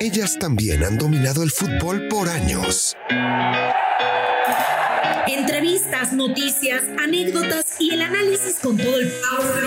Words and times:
Ellas 0.00 0.36
también 0.38 0.84
han 0.84 0.98
dominado 0.98 1.42
el 1.42 1.50
fútbol 1.50 2.08
por 2.08 2.28
años. 2.28 2.96
Entrevistas, 5.26 6.12
noticias, 6.12 6.82
anécdotas 6.98 7.80
y 7.80 7.94
el 7.94 8.02
análisis 8.02 8.58
con 8.60 8.76
todo 8.76 8.98
el 8.98 9.10
power 9.10 9.64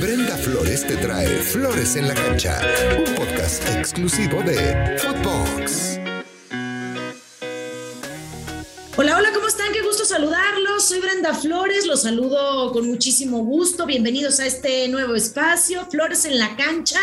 Brenda 0.00 0.36
Flores 0.36 0.86
te 0.86 0.96
trae 0.96 1.26
Flores 1.26 1.96
en 1.96 2.08
la 2.08 2.14
Cancha, 2.14 2.60
un 2.98 3.14
podcast 3.14 3.68
exclusivo 3.76 4.42
de 4.42 4.98
Footbox. 4.98 5.98
Hola, 8.96 9.16
hola, 9.16 9.32
¿cómo 9.32 9.48
están? 9.48 9.72
Qué 9.72 9.82
gusto 9.82 10.04
saludarlos. 10.04 10.67
Soy 10.88 11.00
Brenda 11.00 11.34
Flores, 11.34 11.84
los 11.86 12.00
saludo 12.00 12.72
con 12.72 12.88
muchísimo 12.88 13.44
gusto. 13.44 13.84
Bienvenidos 13.84 14.40
a 14.40 14.46
este 14.46 14.88
nuevo 14.88 15.16
espacio, 15.16 15.86
Flores 15.90 16.24
en 16.24 16.38
la 16.38 16.56
Cancha, 16.56 16.98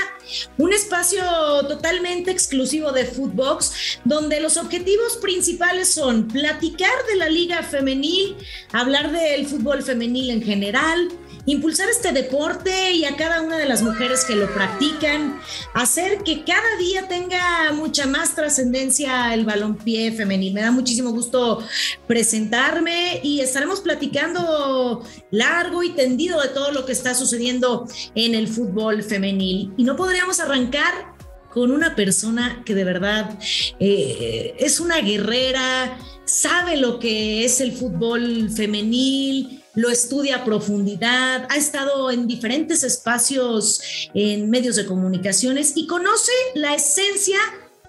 un 0.58 0.74
espacio 0.74 1.22
totalmente 1.68 2.32
exclusivo 2.32 2.92
de 2.92 3.06
Footbox, 3.06 4.00
donde 4.04 4.40
los 4.40 4.58
objetivos 4.58 5.18
principales 5.18 5.94
son 5.94 6.28
platicar 6.28 6.90
de 7.08 7.16
la 7.18 7.30
liga 7.30 7.62
femenil, 7.62 8.36
hablar 8.72 9.12
del 9.12 9.46
fútbol 9.46 9.84
femenil 9.84 10.32
en 10.32 10.42
general, 10.42 11.10
impulsar 11.46 11.88
este 11.90 12.12
deporte 12.12 12.94
y 12.94 13.06
a 13.06 13.16
cada 13.16 13.42
una 13.42 13.58
de 13.58 13.68
las 13.68 13.82
mujeres 13.84 14.26
que 14.26 14.36
lo 14.36 14.52
practican, 14.54 15.40
hacer 15.74 16.24
que 16.24 16.44
cada 16.44 16.78
día 16.80 17.08
tenga 17.08 17.72
mucha 17.74 18.08
más 18.08 18.34
trascendencia 18.34 19.34
el 19.34 19.46
balompié 19.46 20.12
femenil. 20.12 20.54
Me 20.54 20.62
da 20.62 20.72
muchísimo 20.72 21.12
gusto 21.12 21.64
presentarme 22.08 23.20
y 23.24 23.42
estaremos 23.42 23.75
platicando 23.82 25.04
largo 25.32 25.84
y 25.84 25.92
tendido 25.92 26.42
de 26.42 26.50
todo 26.50 26.72
lo 26.72 26.86
que 26.86 26.92
está 26.92 27.16
sucediendo 27.16 27.88
en 28.16 28.36
el 28.36 28.48
fútbol 28.48 29.04
femenil. 29.04 29.74
Y 29.78 29.84
no 29.84 29.96
podríamos 29.96 30.40
arrancar 30.40 31.16
con 31.56 31.72
una 31.72 31.96
persona 31.96 32.64
que 32.66 32.76
de 32.76 32.84
verdad 32.84 33.40
eh, 33.80 34.56
es 34.60 34.80
una 34.80 35.00
guerrera, 35.00 35.98
sabe 36.26 36.76
lo 36.76 37.00
que 37.00 37.46
es 37.46 37.62
el 37.62 37.72
fútbol 37.72 38.50
femenil, 38.50 39.64
lo 39.74 39.90
estudia 39.90 40.38
a 40.38 40.44
profundidad, 40.46 41.48
ha 41.50 41.56
estado 41.56 42.12
en 42.12 42.28
diferentes 42.28 42.84
espacios 42.84 43.82
en 44.14 44.50
medios 44.50 44.76
de 44.76 44.86
comunicaciones 44.86 45.74
y 45.76 45.88
conoce 45.88 46.32
la 46.56 46.76
esencia 46.76 47.38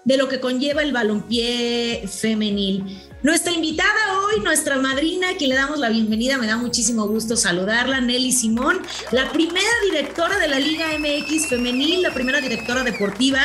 de 0.05 0.17
lo 0.17 0.28
que 0.28 0.39
conlleva 0.39 0.83
el 0.83 0.93
balompié 0.93 2.05
femenil. 2.06 2.84
Nuestra 3.22 3.50
invitada 3.53 4.20
hoy, 4.20 4.41
nuestra 4.42 4.77
madrina, 4.77 5.39
que 5.39 5.48
le 5.48 5.55
damos 5.55 5.78
la 5.78 5.89
bienvenida, 5.89 6.36
me 6.36 6.47
da 6.47 6.59
muchísimo 6.59 7.09
gusto 7.09 7.34
saludarla, 7.34 8.03
Nelly 8.03 8.31
Simón, 8.31 8.83
la 9.11 9.33
primera 9.33 9.70
directora 9.91 10.39
de 10.39 10.48
la 10.48 10.59
Liga 10.59 10.86
MX 10.98 11.48
Femenil, 11.48 12.03
la 12.03 12.12
primera 12.12 12.42
directora 12.42 12.84
deportiva 12.84 13.41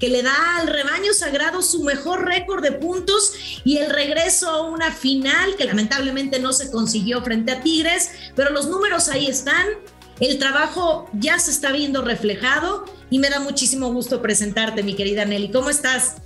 que 0.00 0.08
le 0.08 0.22
da 0.24 0.56
al 0.58 0.66
rebaño 0.66 1.14
sagrado 1.14 1.62
su 1.62 1.84
mejor 1.84 2.26
récord 2.26 2.64
de 2.64 2.72
puntos 2.72 3.32
y 3.64 3.78
el 3.78 3.90
regreso 3.90 4.50
a 4.50 4.68
una 4.68 4.90
final 4.90 5.54
que 5.56 5.66
lamentablemente 5.66 6.40
no 6.40 6.52
se 6.52 6.70
consiguió 6.72 7.22
frente 7.22 7.52
a 7.52 7.60
Tigres, 7.60 8.10
pero 8.34 8.50
los 8.50 8.66
números 8.66 9.08
ahí 9.08 9.28
están. 9.28 9.66
El 10.18 10.38
trabajo 10.38 11.08
ya 11.12 11.38
se 11.38 11.52
está 11.52 11.70
viendo 11.70 12.02
reflejado 12.02 12.84
y 13.08 13.20
me 13.20 13.30
da 13.30 13.38
muchísimo 13.38 13.92
gusto 13.92 14.20
presentarte, 14.20 14.82
mi 14.82 14.94
querida 14.94 15.24
Nelly. 15.24 15.52
¿Cómo 15.52 15.70
estás? 15.70 16.16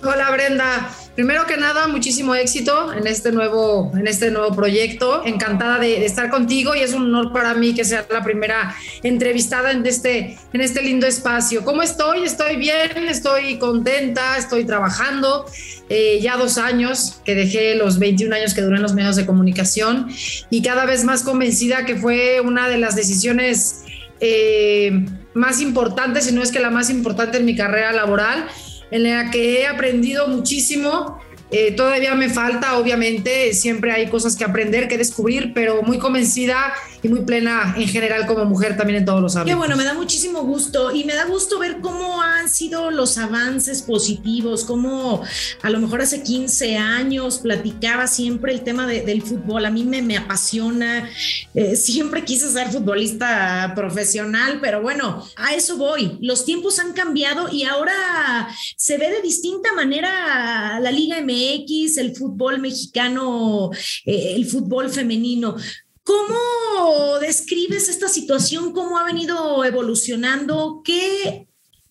Hola 0.00 0.30
Brenda, 0.30 0.88
primero 1.16 1.44
que 1.44 1.56
nada 1.56 1.88
muchísimo 1.88 2.32
éxito 2.36 2.92
en 2.92 3.08
este 3.08 3.32
nuevo, 3.32 3.90
en 3.96 4.06
este 4.06 4.30
nuevo 4.30 4.54
proyecto. 4.54 5.24
Encantada 5.26 5.80
de, 5.80 6.06
estar 6.06 6.30
contigo 6.30 6.76
y 6.76 6.80
es 6.80 6.92
un 6.92 7.02
honor 7.02 7.32
para 7.32 7.54
mí 7.54 7.74
que 7.74 7.84
sea 7.84 8.06
la 8.08 8.22
primera 8.22 8.76
entrevistada 9.02 9.72
en 9.72 9.84
este, 9.84 10.38
en 10.52 10.60
este 10.60 10.82
lindo 10.82 11.08
espacio. 11.08 11.64
¿Cómo 11.64 11.82
estoy? 11.82 12.22
Estoy 12.22 12.56
bien, 12.56 13.08
estoy 13.08 13.58
contenta, 13.58 14.36
estoy 14.36 14.64
trabajando. 14.64 15.46
Eh, 15.88 16.20
ya 16.22 16.36
dos 16.36 16.58
años 16.58 17.20
que 17.24 17.34
dejé 17.34 17.74
los 17.74 17.98
21 17.98 18.36
años 18.36 18.54
que 18.54 18.60
duré 18.60 18.76
en 18.76 18.82
los 18.82 18.94
medios 18.94 19.16
de 19.16 19.26
comunicación 19.26 20.08
y 20.48 20.62
cada 20.62 20.86
vez 20.86 21.02
más 21.02 21.24
convencida 21.24 21.86
que 21.86 21.96
fue 21.96 22.40
una 22.40 22.68
de 22.68 22.78
las 22.78 22.94
decisiones 22.94 23.82
eh, 24.20 25.06
más 25.34 25.60
importantes, 25.60 26.26
si 26.26 26.32
no 26.32 26.42
es 26.42 26.52
que 26.52 26.60
la 26.60 26.70
más 26.70 26.88
importante 26.88 27.38
en 27.38 27.44
mi 27.44 27.56
carrera 27.56 27.90
laboral 27.92 28.46
en 28.90 29.02
la 29.04 29.30
que 29.30 29.60
he 29.60 29.66
aprendido 29.66 30.28
muchísimo. 30.28 31.20
Eh, 31.50 31.72
todavía 31.72 32.14
me 32.14 32.28
falta, 32.28 32.76
obviamente, 32.78 33.54
siempre 33.54 33.92
hay 33.92 34.08
cosas 34.08 34.36
que 34.36 34.44
aprender, 34.44 34.86
que 34.86 34.98
descubrir, 34.98 35.52
pero 35.54 35.82
muy 35.82 35.98
convencida 35.98 36.74
y 37.02 37.08
muy 37.08 37.20
plena 37.20 37.74
en 37.76 37.88
general 37.88 38.26
como 38.26 38.44
mujer 38.44 38.76
también 38.76 38.98
en 39.00 39.04
todos 39.04 39.22
los 39.22 39.36
ámbitos. 39.36 39.54
Qué 39.54 39.58
bueno, 39.58 39.76
me 39.76 39.84
da 39.84 39.94
muchísimo 39.94 40.42
gusto 40.42 40.94
y 40.94 41.04
me 41.04 41.14
da 41.14 41.26
gusto 41.26 41.58
ver 41.58 41.80
cómo 41.80 42.22
han 42.22 42.48
sido 42.48 42.90
los 42.90 43.18
avances 43.18 43.82
positivos, 43.82 44.64
cómo 44.64 45.22
a 45.62 45.70
lo 45.70 45.80
mejor 45.80 46.02
hace 46.02 46.22
15 46.22 46.76
años 46.76 47.38
platicaba 47.38 48.06
siempre 48.06 48.52
el 48.52 48.62
tema 48.62 48.86
del 48.86 49.22
fútbol, 49.22 49.66
a 49.66 49.70
mí 49.70 49.84
me, 49.84 50.02
me 50.02 50.16
apasiona, 50.16 51.08
eh, 51.54 51.76
siempre 51.76 52.24
quise 52.24 52.50
ser 52.50 52.68
futbolista 52.70 53.72
profesional, 53.74 54.58
pero 54.60 54.82
bueno, 54.82 55.24
a 55.36 55.54
eso 55.54 55.76
voy, 55.76 56.18
los 56.20 56.44
tiempos 56.44 56.78
han 56.78 56.92
cambiado 56.92 57.48
y 57.50 57.64
ahora 57.64 58.48
se 58.76 58.98
ve 58.98 59.10
de 59.10 59.22
distinta 59.22 59.72
manera 59.72 60.80
la 60.80 60.90
Liga 60.90 61.20
MX, 61.20 61.98
el 61.98 62.16
fútbol 62.16 62.60
mexicano, 62.60 63.70
eh, 64.04 64.34
el 64.34 64.46
fútbol 64.46 64.90
femenino. 64.90 65.56
¿Cómo 66.08 67.18
describes 67.20 67.90
esta 67.90 68.08
situación? 68.08 68.72
¿Cómo 68.72 68.96
ha 68.98 69.04
venido 69.04 69.62
evolucionando? 69.62 70.80
¿Qué 70.82 71.48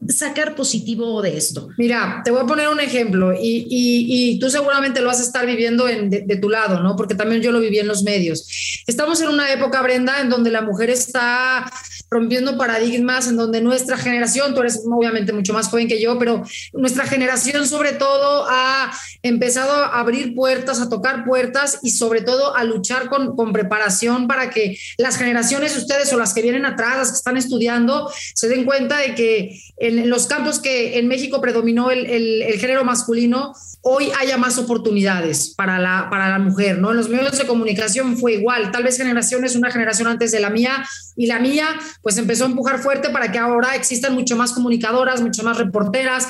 sacar 0.07 0.55
positivo 0.55 1.21
de 1.21 1.37
esto? 1.37 1.69
Mira, 1.77 2.23
te 2.25 2.31
voy 2.31 2.41
a 2.41 2.47
poner 2.47 2.67
un 2.67 2.79
ejemplo 2.79 3.31
y, 3.39 4.39
tú 4.41 4.49
seguramente 4.49 5.01
lo 5.01 5.07
vas 5.07 5.19
a 5.19 5.23
estar 5.23 5.45
viviendo 5.45 5.85
de, 5.85 6.39
tu 6.41 6.49
lado, 6.49 6.81
¿no? 6.81 6.95
Porque 6.95 7.13
también 7.13 7.43
yo 7.43 7.51
lo 7.51 7.59
viví 7.59 7.77
en 7.77 7.87
los 7.87 8.01
medios. 8.01 8.47
Estamos 8.87 9.21
en 9.21 9.27
una 9.27 9.53
época, 9.53 9.83
Brenda, 9.83 10.19
en 10.19 10.29
donde 10.29 10.49
la 10.49 10.63
mujer 10.63 10.89
está 10.89 11.71
rompiendo 12.09 12.57
paradigmas, 12.57 13.27
en 13.27 13.37
donde 13.37 13.61
nuestra 13.61 13.97
generación, 13.97 14.53
tú 14.53 14.61
eres 14.61 14.83
obviamente 14.85 15.33
mucho 15.33 15.53
más 15.53 15.67
joven 15.67 15.87
que 15.87 16.01
yo, 16.01 16.17
pero 16.17 16.43
nuestra 16.73 17.05
generación 17.05 17.67
sobre 17.67 17.93
todo 17.93 18.45
ha 18.49 18.91
empezado 19.23 19.73
a 19.73 19.99
abrir 19.99 20.35
puertas, 20.35 20.79
a 20.79 20.89
tocar 20.89 21.25
puertas 21.25 21.79
y 21.83 21.91
sobre 21.91 22.21
todo 22.21 22.55
a 22.55 22.63
luchar 22.63 23.09
con, 23.09 23.35
con 23.35 23.51
preparación 23.51 24.27
para 24.27 24.49
que 24.49 24.77
las 24.97 25.17
generaciones, 25.17 25.75
ustedes 25.75 26.11
o 26.13 26.17
las 26.17 26.33
que 26.33 26.41
vienen 26.41 26.65
atrás, 26.65 26.97
las 26.97 27.11
que 27.11 27.17
están 27.17 27.37
estudiando, 27.37 28.11
se 28.33 28.47
den 28.47 28.65
cuenta 28.65 28.97
de 28.99 29.15
que 29.15 29.59
en, 29.77 30.09
los 30.09 30.27
campos 30.27 30.59
que 30.59 30.97
en 30.97 31.07
México 31.07 31.41
predominó 31.41 31.91
el, 31.91 32.05
el, 32.05 32.59
género 32.59 32.83
masculino, 32.83 33.53
hoy 33.81 34.11
haya 34.19 34.37
más 34.37 34.57
oportunidades 34.57 35.53
para 35.55 35.79
la, 35.79 36.07
para 36.09 36.29
la 36.29 36.39
mujer, 36.39 36.79
¿no? 36.79 36.91
En 36.91 36.97
los 36.97 37.09
medios 37.09 37.37
de 37.37 37.45
comunicación 37.45 38.17
fue 38.17 38.33
igual, 38.33 38.71
tal 38.71 38.83
vez 38.83 38.97
generaciones, 38.97 39.55
una 39.55 39.71
generación 39.71 40.07
antes 40.07 40.31
de 40.31 40.39
la 40.39 40.49
mía 40.49 40.85
y 41.15 41.27
la 41.27 41.39
mía, 41.39 41.67
pues 42.07 42.17
empezó 42.17 42.45
a 42.45 42.47
empujar 42.47 42.79
fuerte 42.79 43.09
para 43.09 43.33
que 43.33 43.37
ahora 43.37 43.75
existan 43.75 44.13
mucho 44.13 44.37
más 44.37 44.53
comunicadoras, 44.53 45.19
mucho 45.19 45.43
más 45.43 45.57
reporteras, 45.57 46.29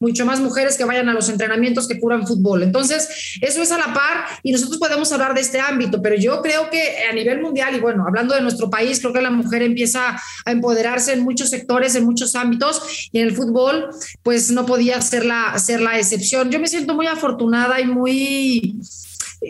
mucho 0.00 0.26
más 0.26 0.40
mujeres 0.40 0.76
que 0.76 0.84
vayan 0.84 1.08
a 1.08 1.12
los 1.12 1.28
entrenamientos 1.28 1.86
que 1.86 2.00
curan 2.00 2.26
fútbol. 2.26 2.64
Entonces, 2.64 3.38
eso 3.40 3.62
es 3.62 3.70
a 3.70 3.78
la 3.78 3.94
par 3.94 4.24
y 4.42 4.50
nosotros 4.50 4.78
podemos 4.78 5.12
hablar 5.12 5.32
de 5.34 5.42
este 5.42 5.60
ámbito, 5.60 6.02
pero 6.02 6.16
yo 6.16 6.42
creo 6.42 6.70
que 6.70 7.04
a 7.08 7.14
nivel 7.14 7.40
mundial 7.40 7.76
y 7.76 7.78
bueno, 7.78 8.04
hablando 8.04 8.34
de 8.34 8.40
nuestro 8.40 8.68
país, 8.68 8.98
creo 8.98 9.12
que 9.12 9.22
la 9.22 9.30
mujer 9.30 9.62
empieza 9.62 10.20
a 10.44 10.50
empoderarse 10.50 11.12
en 11.12 11.20
muchos 11.20 11.50
sectores, 11.50 11.94
en 11.94 12.04
muchos 12.04 12.34
ámbitos 12.34 13.08
y 13.12 13.20
en 13.20 13.28
el 13.28 13.36
fútbol, 13.36 13.90
pues 14.24 14.50
no 14.50 14.66
podía 14.66 15.00
ser 15.02 15.24
la, 15.24 15.56
ser 15.60 15.80
la 15.80 16.00
excepción. 16.00 16.50
Yo 16.50 16.58
me 16.58 16.66
siento 16.66 16.94
muy 16.94 17.06
afortunada 17.06 17.80
y 17.80 17.86
muy, 17.86 18.80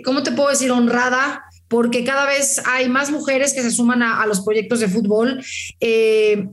¿cómo 0.04 0.22
te 0.22 0.32
puedo 0.32 0.50
decir? 0.50 0.70
Honrada 0.70 1.46
porque 1.72 2.04
cada 2.04 2.26
vez 2.26 2.60
hay 2.66 2.90
más 2.90 3.10
mujeres 3.10 3.54
que 3.54 3.62
se 3.62 3.70
suman 3.70 4.02
a, 4.02 4.26
los 4.26 4.42
proyectos 4.42 4.80
de 4.80 4.88
fútbol. 4.88 5.42
Eh, 5.80 6.46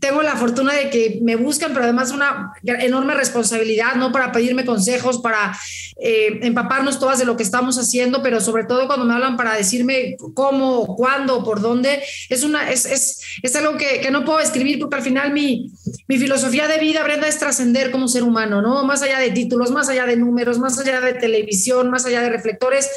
tengo 0.00 0.22
la 0.22 0.36
fortuna 0.36 0.72
de 0.72 0.90
que 0.90 1.18
me 1.22 1.34
buscan, 1.34 1.72
pero 1.72 1.82
además 1.82 2.12
una 2.12 2.52
enorme 2.62 3.14
responsabilidad, 3.14 3.96
¿no? 3.96 4.12
Para 4.12 4.30
pedirme 4.30 4.64
consejos, 4.64 5.18
para 5.18 5.58
eh, 6.00 6.38
empaparnos 6.42 7.00
todas 7.00 7.18
de 7.18 7.24
lo 7.24 7.36
que 7.36 7.42
estamos 7.42 7.78
haciendo, 7.78 8.22
pero 8.22 8.40
sobre 8.40 8.62
todo 8.62 8.86
cuando 8.86 9.04
me 9.04 9.12
hablan 9.12 9.36
para 9.36 9.56
decirme 9.56 10.16
cómo, 10.34 10.94
cuándo, 10.94 11.42
por 11.42 11.60
dónde, 11.60 12.04
es, 12.28 12.44
una, 12.44 12.70
es, 12.70 12.86
es, 12.86 13.20
es 13.42 13.56
algo 13.56 13.76
que, 13.76 14.00
que, 14.00 14.12
no 14.12 14.24
puedo 14.24 14.38
escribir 14.38 14.78
porque 14.78 14.94
al 14.94 15.02
final 15.02 15.32
mi, 15.32 15.72
mi 16.08 16.18
filosofía 16.18 16.68
de 16.68 16.78
vida, 16.78 17.02
Brenda, 17.02 17.28
es 17.28 17.38
trascender 17.38 17.90
como 17.90 18.08
ser 18.08 18.22
humano, 18.22 18.62
¿no? 18.62 18.84
Más 18.84 19.02
allá 19.02 19.18
de 19.18 19.30
títulos, 19.30 19.70
más 19.70 19.88
allá 19.88 20.06
de 20.06 20.16
números, 20.16 20.58
más 20.58 20.78
allá 20.78 21.00
de 21.00 21.14
televisión, 21.14 21.90
más 21.90 22.06
allá 22.06 22.22
de 22.22 22.30
reflectores, 22.30 22.88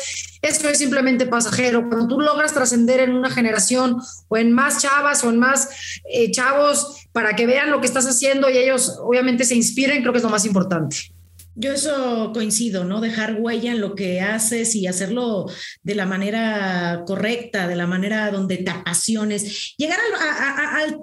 esto 0.42 0.68
es 0.68 0.78
simplemente 0.78 1.25
pasajero 1.25 1.88
cuando 1.88 2.07
tú 2.07 2.19
logras 2.19 2.54
trascender 2.54 3.00
en 3.00 3.12
una 3.12 3.30
generación 3.30 3.98
o 4.28 4.38
en 4.38 4.51
más 4.51 4.81
chavas 4.81 5.24
o 5.24 5.30
en 5.30 5.40
más 5.40 5.69
eh, 6.12 6.31
chavos 6.31 7.07
para 7.13 7.36
que 7.36 7.45
vean 7.45 7.72
lo 7.72 7.80
que 7.80 7.88
estás 7.88 8.06
haciendo 8.06 8.50
y 8.50 8.57
ellos 8.57 9.00
obviamente 9.01 9.46
se 9.46 9.56
inspiren, 9.56 10.01
creo 10.01 10.12
que 10.12 10.18
es 10.18 10.24
lo 10.24 10.30
más 10.30 10.46
importante. 10.46 11.13
Yo 11.56 11.72
eso 11.72 12.32
coincido, 12.34 12.84
¿no? 12.84 13.00
Dejar 13.00 13.38
huella 13.40 13.74
en 13.74 13.82
lo 13.82 13.94
que 13.94 14.22
haces 14.22 14.76
y 14.76 14.88
hacerlo 14.88 15.46
de 15.84 15.94
la 15.94 16.08
manera 16.08 17.04
correcta, 17.06 17.68
de 17.68 17.76
la 17.76 17.86
manera 17.86 18.32
donde 18.32 18.58
te 18.58 18.72
apasiones. 18.72 19.76
Llegar 19.78 20.00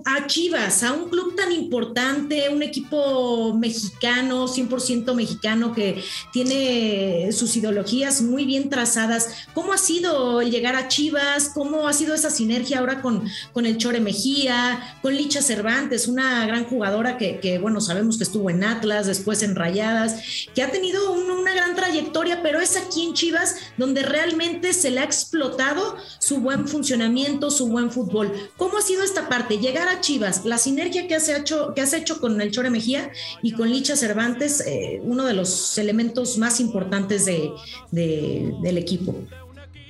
a, 0.05 0.27
Chivas, 0.27 0.83
a 0.83 0.93
un 0.93 1.09
club 1.09 1.37
tan 1.37 1.53
importante, 1.53 2.49
un 2.51 2.63
equipo 2.63 3.55
mexicano, 3.55 4.49
100% 4.49 5.15
mexicano, 5.15 5.73
que 5.73 6.03
tiene 6.33 7.31
sus 7.33 7.57
ideologías 7.57 8.21
muy 8.21 8.45
bien 8.45 8.69
trazadas. 8.69 9.47
¿Cómo 9.55 9.73
ha 9.73 9.79
sido 9.79 10.43
llegar 10.43 10.75
a 10.75 10.89
Chivas? 10.89 11.51
¿Cómo 11.55 11.87
ha 11.87 11.93
sido 11.93 12.15
esa 12.15 12.31
sinergia 12.31 12.81
ahora 12.81 13.03
con, 13.03 13.25
con 13.53 13.67
el 13.67 13.79
Chore 13.79 14.01
Mejía, 14.01 14.97
con 15.01 15.15
Licha 15.15 15.43
Cervantes, 15.43 16.09
una 16.09 16.45
gran 16.47 16.65
jugadora 16.65 17.19
que, 17.19 17.59
bueno, 17.61 17.81
sabemos 17.81 18.19
que 18.19 18.25
estuvo 18.25 18.51
en 18.51 18.65
Atlas, 18.65 19.07
después 19.07 19.43
en 19.43 19.55
Rayadas? 19.55 20.40
Que 20.55 20.63
ha 20.63 20.71
tenido 20.71 21.13
una 21.13 21.55
gran 21.55 21.75
trayectoria, 21.75 22.43
pero 22.43 22.61
es 22.61 22.77
aquí 22.77 23.05
en 23.05 23.15
Chivas 23.15 23.57
donde 23.77 24.03
realmente 24.03 24.73
se 24.73 24.91
le 24.91 25.01
ha 25.01 25.05
explotado 25.05 25.97
su 26.19 26.39
buen 26.39 26.69
funcionamiento, 26.69 27.51
su 27.51 27.69
buen 27.69 27.91
fútbol. 27.91 28.51
¿Cómo 28.57 28.79
ha 28.79 28.83
sido 28.83 29.03
esta 29.03 29.29
parte? 29.29 29.59
Llegar 29.59 29.89
a 29.89 30.01
Chivas, 30.01 30.45
la 30.45 30.59
sinergia 30.59 31.07
que 31.07 31.15
has 31.15 31.29
hecho, 31.29 31.73
que 31.75 31.81
has 31.81 31.93
hecho 31.93 32.21
con 32.21 32.41
el 32.41 32.51
Chore 32.51 32.71
Mejía 32.71 33.11
y 33.43 33.53
con 33.53 33.71
Licha 33.71 33.97
Cervantes, 33.97 34.61
eh, 34.67 35.01
uno 35.05 35.25
de 35.25 35.35
los 35.35 35.79
elementos 35.79 36.39
más 36.39 36.61
importantes 36.61 37.25
de, 37.25 37.53
del 37.91 38.79
equipo. 38.79 39.15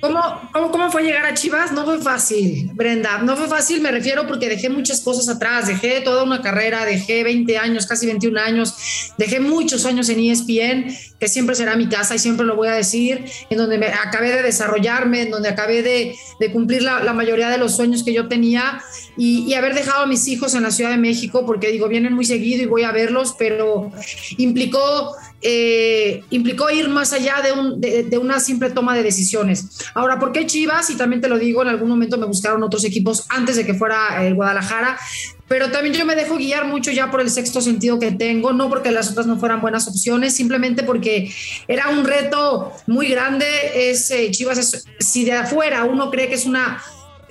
¿Cómo, 0.01 0.19
cómo, 0.51 0.91
fue 0.91 1.03
llegar 1.03 1.25
a 1.25 1.35
Chivas? 1.35 1.71
No 1.71 1.85
fue 1.85 1.99
fácil, 2.01 2.71
Brenda. 2.73 3.19
No 3.19 3.37
fue 3.37 3.47
fácil, 3.47 3.81
me 3.81 3.91
refiero 3.91 4.25
porque 4.25 4.49
dejé 4.49 4.67
muchas 4.67 5.01
cosas 5.01 5.29
atrás. 5.29 5.67
Dejé 5.67 6.01
toda 6.01 6.23
una 6.23 6.41
carrera, 6.41 6.85
dejé 6.85 7.23
20 7.23 7.55
años, 7.59 7.85
casi 7.85 8.07
21 8.07 8.39
años. 8.39 9.13
Dejé 9.19 9.39
muchos 9.39 9.85
años 9.85 10.09
en 10.09 10.19
ESPN, 10.19 10.97
que 11.19 11.27
siempre 11.27 11.55
será 11.55 11.75
mi 11.75 11.87
casa 11.87 12.15
y 12.15 12.19
siempre 12.19 12.47
lo 12.47 12.55
voy 12.55 12.69
a 12.69 12.73
decir, 12.73 13.25
en 13.51 13.57
donde 13.59 13.77
me 13.77 13.87
acabé 13.87 14.31
de 14.31 14.41
desarrollarme, 14.41 15.21
en 15.21 15.29
donde 15.29 15.49
acabé 15.49 15.83
de, 15.83 16.15
de 16.39 16.51
cumplir 16.51 16.81
la, 16.81 17.03
la, 17.03 17.13
mayoría 17.13 17.49
de 17.49 17.59
los 17.59 17.75
sueños 17.75 18.03
que 18.03 18.11
yo 18.11 18.27
tenía 18.27 18.81
y, 19.15 19.43
y, 19.43 19.53
haber 19.53 19.75
dejado 19.75 20.03
a 20.03 20.07
mis 20.07 20.27
hijos 20.27 20.55
en 20.55 20.63
la 20.63 20.71
Ciudad 20.71 20.89
de 20.89 20.97
México, 20.97 21.45
porque 21.45 21.67
digo, 21.67 21.87
vienen 21.87 22.13
muy 22.13 22.25
seguido 22.25 22.63
y 22.63 22.65
voy 22.65 22.83
a 22.83 22.91
verlos, 22.91 23.35
pero 23.37 23.91
implicó 24.37 25.15
eh, 25.41 26.23
implicó 26.29 26.69
ir 26.69 26.87
más 26.87 27.13
allá 27.13 27.41
de, 27.41 27.51
un, 27.51 27.81
de, 27.81 28.17
una 28.17 28.39
simple 28.39 28.69
toma 28.69 28.95
de 28.95 29.03
decisiones. 29.03 29.67
Ahora, 29.93 30.19
¿por 30.19 30.31
qué 30.31 30.45
Chivas? 30.45 30.89
Y 30.89 30.95
también 30.95 31.21
te 31.21 31.27
lo 31.27 31.39
digo, 31.39 31.63
en 31.63 31.69
algún 31.69 31.89
momento 31.89 32.17
me 32.17 32.27
buscaron 32.27 32.61
otros 32.63 32.83
equipos 32.83 33.25
antes 33.29 33.55
de 33.55 33.65
que 33.65 33.73
fuera 33.73 34.25
el 34.25 34.35
Guadalajara, 34.35 34.99
pero 35.47 35.71
también 35.71 35.95
yo 35.95 36.05
me 36.05 36.15
dejo 36.15 36.37
guiar 36.37 36.65
mucho 36.65 36.91
ya 36.91 37.09
por 37.09 37.21
el 37.21 37.29
sexto 37.29 37.59
sentido 37.59 37.99
que 37.99 38.11
tengo, 38.11 38.53
no 38.53 38.69
porque 38.69 38.91
las 38.91 39.09
otras 39.11 39.25
no 39.25 39.37
fueran 39.37 39.61
buenas 39.61 39.87
opciones, 39.87 40.35
simplemente 40.35 40.83
porque 40.83 41.33
era 41.67 41.89
un 41.89 42.05
reto 42.05 42.71
muy 42.87 43.07
grande. 43.07 43.45
Es, 43.73 44.11
eh, 44.11 44.29
Chivas, 44.31 44.85
si 44.99 45.25
de 45.25 45.33
afuera 45.33 45.83
uno 45.85 46.11
cree 46.11 46.29
que 46.29 46.35
es 46.35 46.45
una 46.45 46.81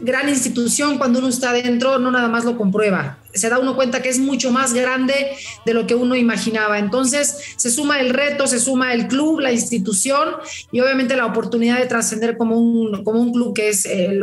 gran 0.00 0.28
institución, 0.28 0.98
cuando 0.98 1.20
uno 1.20 1.28
está 1.28 1.52
dentro, 1.52 1.98
no 1.98 2.10
nada 2.10 2.28
más 2.28 2.44
lo 2.44 2.56
comprueba 2.56 3.19
se 3.32 3.48
da 3.48 3.58
uno 3.58 3.76
cuenta 3.76 4.02
que 4.02 4.08
es 4.08 4.18
mucho 4.18 4.50
más 4.50 4.72
grande 4.72 5.36
de 5.64 5.74
lo 5.74 5.86
que 5.86 5.94
uno 5.94 6.16
imaginaba. 6.16 6.78
Entonces 6.78 7.54
se 7.56 7.70
suma 7.70 8.00
el 8.00 8.10
reto, 8.10 8.46
se 8.46 8.60
suma 8.60 8.92
el 8.92 9.08
club, 9.08 9.40
la 9.40 9.52
institución 9.52 10.28
y 10.72 10.80
obviamente 10.80 11.16
la 11.16 11.26
oportunidad 11.26 11.78
de 11.78 11.86
trascender 11.86 12.36
como 12.36 12.56
un, 12.56 13.04
como 13.04 13.20
un 13.20 13.32
club 13.32 13.54
que 13.54 13.68
es 13.68 13.86
eh, 13.86 14.20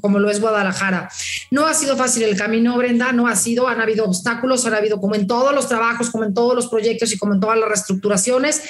como 0.00 0.18
lo 0.18 0.30
es 0.30 0.40
Guadalajara. 0.40 1.10
No 1.50 1.66
ha 1.66 1.74
sido 1.74 1.96
fácil 1.96 2.24
el 2.24 2.36
camino, 2.36 2.76
Brenda, 2.76 3.12
no 3.12 3.26
ha 3.26 3.36
sido, 3.36 3.68
han 3.68 3.80
habido 3.80 4.04
obstáculos, 4.04 4.66
han 4.66 4.74
habido 4.74 5.00
como 5.00 5.14
en 5.14 5.26
todos 5.26 5.54
los 5.54 5.68
trabajos, 5.68 6.10
como 6.10 6.24
en 6.24 6.34
todos 6.34 6.54
los 6.54 6.66
proyectos 6.68 7.12
y 7.12 7.18
como 7.18 7.34
en 7.34 7.40
todas 7.40 7.58
las 7.58 7.68
reestructuraciones, 7.68 8.62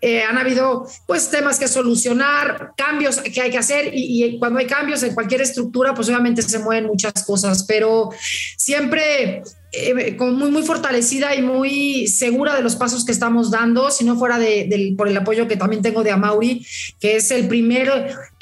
eh, 0.00 0.22
han 0.22 0.38
habido 0.38 0.86
pues 1.06 1.30
temas 1.30 1.58
que 1.58 1.68
solucionar, 1.68 2.72
cambios 2.76 3.18
que 3.18 3.40
hay 3.40 3.50
que 3.50 3.58
hacer 3.58 3.90
y, 3.94 4.24
y 4.24 4.38
cuando 4.38 4.58
hay 4.58 4.66
cambios 4.66 5.02
en 5.02 5.14
cualquier 5.14 5.42
estructura, 5.42 5.94
pues 5.94 6.08
obviamente 6.08 6.42
se 6.42 6.58
mueven 6.58 6.86
muchas 6.86 7.12
cosas, 7.24 7.64
pero 7.64 8.10
siempre 8.56 9.01
eh, 9.02 10.16
muy, 10.18 10.50
muy 10.50 10.62
fortalecida 10.62 11.34
y 11.34 11.42
muy 11.42 12.06
segura 12.06 12.54
de 12.54 12.62
los 12.62 12.76
pasos 12.76 13.04
que 13.04 13.12
estamos 13.12 13.50
dando, 13.50 13.90
si 13.90 14.04
no 14.04 14.16
fuera 14.16 14.38
de, 14.38 14.94
por 14.98 15.08
el 15.08 15.16
apoyo 15.16 15.48
que 15.48 15.56
también 15.56 15.82
tengo 15.82 16.02
de 16.02 16.10
Amauri, 16.10 16.66
que 17.00 17.16
es 17.16 17.30
el 17.30 17.48
primero 17.48 17.94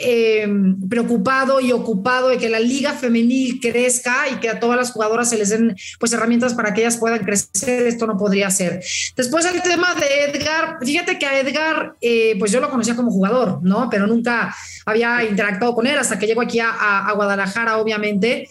eh, 0.03 0.49
preocupado 0.89 1.61
y 1.61 1.73
ocupado 1.73 2.29
de 2.29 2.39
que 2.39 2.49
la 2.49 2.59
liga 2.59 2.95
femenil 2.95 3.61
crezca 3.61 4.29
y 4.29 4.37
que 4.37 4.49
a 4.49 4.59
todas 4.59 4.77
las 4.77 4.93
jugadoras 4.93 5.29
se 5.29 5.37
les 5.37 5.51
den 5.51 5.77
pues 5.99 6.13
herramientas 6.13 6.55
para 6.55 6.73
que 6.73 6.81
ellas 6.81 6.97
puedan 6.97 7.25
crecer, 7.25 7.87
esto 7.87 8.07
no 8.07 8.17
podría 8.17 8.51
ser. 8.51 8.83
Después 9.15 9.45
el 9.45 9.61
tema 9.63 9.95
de 9.95 10.25
Edgar, 10.25 10.79
fíjate 10.83 11.19
que 11.19 11.27
a 11.27 11.41
Edgar, 11.41 11.97
eh, 12.01 12.37
pues 12.39 12.51
yo 12.51 12.61
lo 12.61 12.71
conocía 12.71 12.97
como 12.97 13.11
jugador, 13.11 13.61
¿no? 13.63 13.89
Pero 13.91 14.07
nunca 14.07 14.55
había 14.87 15.23
interactuado 15.25 15.75
con 15.75 15.87
él 15.87 15.99
hasta 15.99 16.19
que 16.19 16.27
llegó 16.27 16.41
aquí 16.41 16.61
a, 16.61 17.13
Guadalajara, 17.15 17.79
obviamente. 17.79 18.49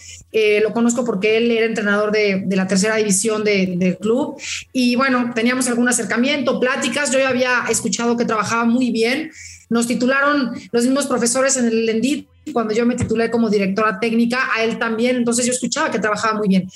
lo 0.61 0.71
conozco 0.73 1.03
porque 1.03 1.37
él 1.37 1.49
era 1.49 1.65
entrenador 1.65 2.11
de, 2.11 2.43
de 2.45 2.55
la 2.55 2.67
tercera 2.67 2.95
división 2.95 3.43
del 3.43 3.97
club. 3.99 4.39
Y 4.71 4.95
bueno, 4.95 5.31
teníamos 5.33 5.67
algún 5.67 5.89
acercamiento, 5.89 6.59
pláticas. 6.59 7.11
Yo 7.11 7.19
ya 7.19 7.29
había 7.29 7.63
escuchado 7.69 8.17
que 8.17 8.25
trabajaba 8.25 8.65
muy 8.65 8.91
bien. 8.91 9.31
Nos 9.69 9.87
titularon 9.87 10.51
los 10.71 10.83
mismos 10.83 11.07
profesores 11.07 11.57
en 11.57 11.65
el 11.65 11.85
Lendit 11.85 12.27
cuando 12.51 12.73
yo 12.73 12.85
me 12.85 12.95
titulé 12.95 13.29
como 13.29 13.49
directora 13.49 13.99
técnica, 13.99 14.49
a 14.55 14.63
él 14.63 14.79
también, 14.79 15.17
entonces 15.17 15.45
yo 15.45 15.51
escuchaba 15.51 15.91
que 15.91 15.99
trabajaba 15.99 16.37
muy 16.37 16.47
bien. 16.47 16.67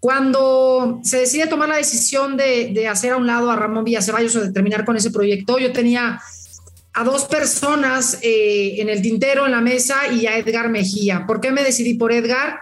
Cuando 0.00 1.00
se 1.04 1.18
decide 1.18 1.46
tomar 1.46 1.68
la 1.68 1.76
decisión 1.76 2.36
de, 2.36 2.72
de 2.74 2.88
hacer 2.88 3.12
a 3.12 3.16
un 3.16 3.26
lado 3.26 3.50
a 3.50 3.56
Ramón 3.56 3.84
Villaceballos 3.84 4.34
o 4.36 4.40
de 4.40 4.52
terminar 4.52 4.84
con 4.84 4.96
ese 4.96 5.10
proyecto, 5.10 5.58
yo 5.58 5.72
tenía 5.72 6.20
a 6.92 7.04
dos 7.04 7.24
personas 7.24 8.18
eh, 8.22 8.76
en 8.78 8.88
el 8.88 9.00
tintero, 9.02 9.46
en 9.46 9.52
la 9.52 9.60
mesa, 9.60 10.08
y 10.12 10.26
a 10.26 10.36
Edgar 10.38 10.68
Mejía. 10.68 11.24
¿Por 11.26 11.40
qué 11.40 11.52
me 11.52 11.62
decidí 11.62 11.94
por 11.94 12.12
Edgar? 12.12 12.58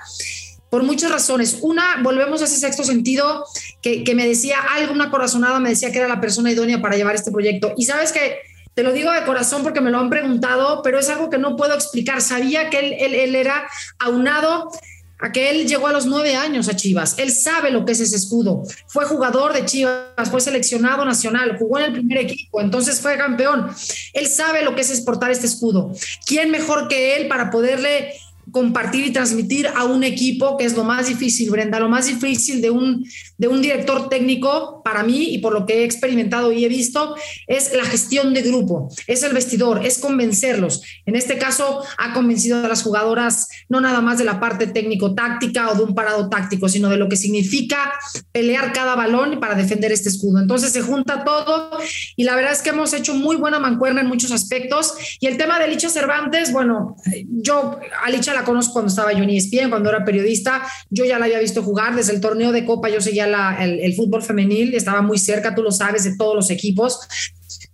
por 0.71 0.83
muchas 0.83 1.11
razones. 1.11 1.61
Una, 1.63 2.03
volvemos 2.03 2.43
a 2.43 2.45
ese 2.45 2.59
sexto 2.59 2.85
sentido 2.85 3.45
que, 3.81 4.05
me 4.15 4.27
decía 4.27 4.59
algo, 4.75 4.93
una 4.93 5.11
corazonada 5.11 5.59
me 5.61 5.71
decía 5.71 5.91
que 5.91 5.99
era 5.99 6.09
la 6.09 6.21
persona 6.21 6.51
idónea 6.53 6.83
para 6.83 6.97
llevar 6.97 7.15
este 7.15 7.33
proyecto. 7.33 7.73
Y 7.77 7.87
sabes 7.87 8.13
que 8.13 8.37
te 8.79 8.85
lo 8.85 8.93
digo 8.93 9.11
de 9.11 9.25
corazón 9.25 9.65
porque 9.65 9.81
me 9.81 9.91
lo 9.91 9.99
han 9.99 10.09
preguntado, 10.09 10.83
pero 10.85 11.01
es 11.01 11.09
algo 11.09 11.29
que 11.29 11.37
no 11.37 11.57
puedo 11.57 11.75
explicar. 11.75 12.23
Sabía 12.23 12.71
que 12.71 12.79
él, 12.79 13.35
era 13.35 13.69
aunado 13.99 14.71
a 15.19 15.33
que 15.33 15.51
él 15.51 15.67
llegó 15.67 15.89
a 15.89 15.93
los 15.93 16.07
nueve 16.07 16.37
años 16.37 16.69
a 16.69 16.77
Chivas. 16.77 17.19
Él 17.19 17.33
sabe 17.33 17.73
lo 17.73 17.85
que 17.85 17.91
es 17.91 17.99
ese 17.99 18.15
escudo. 18.15 18.63
Fue 18.87 19.05
jugador 19.05 19.53
de 19.53 19.65
Chivas, 19.65 20.31
fue 20.31 20.41
seleccionado 20.41 21.05
nacional, 21.05 21.57
jugó 21.59 21.81
en 21.81 21.87
el 21.87 21.93
primer 21.93 22.19
equipo, 22.19 22.61
entonces 22.61 23.01
fue 23.01 23.19
campeón. 23.19 23.69
Él 24.13 24.29
sabe 24.29 24.63
lo 24.63 24.77
que 24.77 24.83
es 24.83 24.91
exportar 24.93 25.33
este 25.33 25.47
escudo. 25.47 25.93
¿Quién 26.25 26.53
mejor 26.53 26.87
que 26.87 27.17
él 27.17 27.27
para 27.27 27.51
poderle 27.51 28.13
compartir 28.51 29.07
y 29.07 29.13
transmitir 29.13 29.69
a 29.69 29.85
un 29.85 30.05
equipo, 30.05 30.57
que 30.57 30.65
es 30.65 30.77
lo 30.77 30.85
más 30.85 31.09
difícil, 31.09 31.51
Brenda, 31.51 31.81
lo 31.81 31.89
más 31.89 32.07
difícil 32.07 32.61
de 32.61 32.71
un, 32.71 33.05
de 33.37 33.49
un 33.49 33.63
director 33.63 34.09
técnico 34.09 34.83
para 34.85 35.03
mí 35.03 35.35
y 35.35 35.39
por 35.39 35.53
lo 35.53 35.67
que 35.67 35.81
he 35.81 35.85
experimentado 35.85 36.53
y 36.53 36.65
he 36.65 36.69
visto, 36.69 37.17
es 37.47 37.75
la 37.75 37.85
gestión 37.85 38.35
de 38.35 38.43
grupo, 38.43 38.89
es 39.07 39.23
el 39.23 39.33
vestidor, 39.33 39.85
es 39.85 39.99
convencerlos. 39.99 40.83
En 41.07 41.17
este 41.17 41.39
caso, 41.39 41.83
ha 41.99 42.15
convencido 42.15 42.65
a 42.65 42.69
las 42.69 42.83
jugadoras 42.83 43.49
no 43.69 43.81
nada 43.81 44.01
más 44.01 44.19
de 44.19 44.25
la 44.25 44.41
parte 44.41 44.67
técnico-táctica 44.67 45.71
o 45.71 45.75
de 45.75 45.83
un 45.83 45.95
parado 45.95 46.29
táctico, 46.29 46.69
sino 46.69 46.89
de 46.89 46.97
lo 46.97 47.09
que 47.09 47.17
significa 47.17 47.93
pelear 48.33 48.73
cada 48.73 48.95
balón 48.95 49.41
para 49.41 49.55
defender 49.55 49.93
este 49.93 50.09
escudo. 50.09 50.41
Entonces 50.41 50.73
se 50.73 50.81
junta 50.81 51.25
todo 51.25 51.71
y 52.17 52.25
la 52.25 52.35
verdad 52.37 52.53
es 52.53 52.63
que 52.63 52.71
hemos 52.71 52.93
hecho 52.93 53.15
muy 53.15 53.37
buena 53.37 53.59
mancuerna 53.59 54.01
en 54.01 54.07
muchos 54.07 54.33
aspectos. 54.33 54.95
Y 55.21 55.27
el 55.27 55.37
tema 55.37 55.59
de 55.59 55.69
Licha 55.69 55.89
Cervantes, 55.89 56.53
bueno, 56.53 56.97
yo 57.29 57.79
a 58.05 58.11
Licha 58.11 58.33
la 58.39 58.45
conozco 58.45 58.75
cuando 58.75 58.91
estaba 58.91 59.13
yo 59.13 59.25
en 59.25 59.31
ESPN, 59.31 59.71
cuando 59.71 59.91
era 59.91 60.05
periodista, 60.05 60.63
yo 60.91 61.05
ya 61.05 61.19
la 61.19 61.27
había 61.27 61.39
visto 61.39 61.63
jugar. 61.63 61.95
Desde 61.95 62.13
el 62.13 62.21
torneo 62.21 62.53
de 62.53 62.65
Copa, 62.65 62.89
yo 62.89 63.01
seguía 63.01 63.27
el, 63.61 63.81
el, 63.81 63.95
fútbol 63.95 64.23
femenil, 64.23 64.75
estaba 64.75 65.03
muy 65.03 65.19
cerca, 65.19 65.55
tú 65.55 65.63
lo 65.63 65.73
sabes, 65.73 66.05
de 66.05 66.17
todos 66.17 66.35
los 66.35 66.51
equipos. 66.51 67.01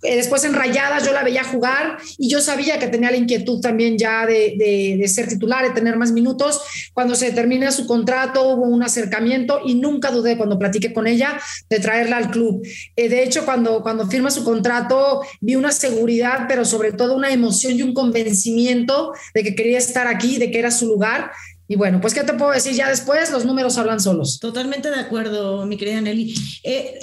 Eh, 0.03 0.15
después 0.15 0.43
en 0.43 0.53
Rayadas 0.53 1.05
yo 1.05 1.13
la 1.13 1.23
veía 1.23 1.43
jugar 1.43 1.97
y 2.17 2.29
yo 2.29 2.41
sabía 2.41 2.79
que 2.79 2.87
tenía 2.87 3.11
la 3.11 3.17
inquietud 3.17 3.61
también 3.61 3.97
ya 3.97 4.25
de, 4.25 4.55
de, 4.99 5.07
ser 5.07 5.27
titular, 5.27 5.65
de 5.65 5.73
tener 5.73 5.97
más 5.97 6.11
minutos. 6.11 6.61
Cuando 6.93 7.15
se 7.15 7.31
termina 7.31 7.71
su 7.71 7.87
contrato 7.87 8.49
hubo 8.49 8.65
un 8.65 8.83
acercamiento 8.83 9.61
y 9.65 9.75
nunca 9.75 10.11
dudé 10.11 10.37
cuando 10.37 10.59
platiqué 10.59 10.93
con 10.93 11.07
ella 11.07 11.39
de 11.69 11.79
traerla 11.79 12.17
al 12.17 12.31
club. 12.31 12.65
Eh, 12.95 13.09
de 13.09 13.23
hecho, 13.23 13.45
cuando, 13.45 13.81
cuando 13.81 14.07
firma 14.07 14.31
su 14.31 14.43
contrato 14.43 15.21
vi 15.41 15.55
una 15.55 15.71
seguridad, 15.71 16.45
pero 16.47 16.65
sobre 16.65 16.91
todo 16.91 17.15
una 17.15 17.31
emoción 17.31 17.77
y 17.77 17.81
un 17.81 17.93
convencimiento 17.93 19.13
de 19.33 19.43
que 19.43 19.55
quería 19.55 19.77
estar 19.77 20.07
aquí, 20.07 20.37
de 20.37 20.51
que 20.51 20.59
era 20.59 20.71
su 20.71 20.87
lugar. 20.87 21.31
Y 21.67 21.75
bueno, 21.75 21.99
pues, 21.99 22.13
¿qué 22.13 22.23
te 22.23 22.33
puedo 22.33 22.51
decir? 22.51 22.73
Ya 22.73 22.89
después 22.89 23.31
los 23.31 23.45
números 23.45 23.77
hablan 23.77 23.99
solos. 23.99 24.39
Totalmente 24.39 24.91
de 24.91 24.99
acuerdo, 24.99 25.65
mi 25.65 25.77
querida 25.77 25.99
Nelly. 25.99 26.35
Eh, 26.63 26.99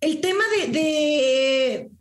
el 0.00 0.20
tema 0.20 0.44
de, 0.66 1.29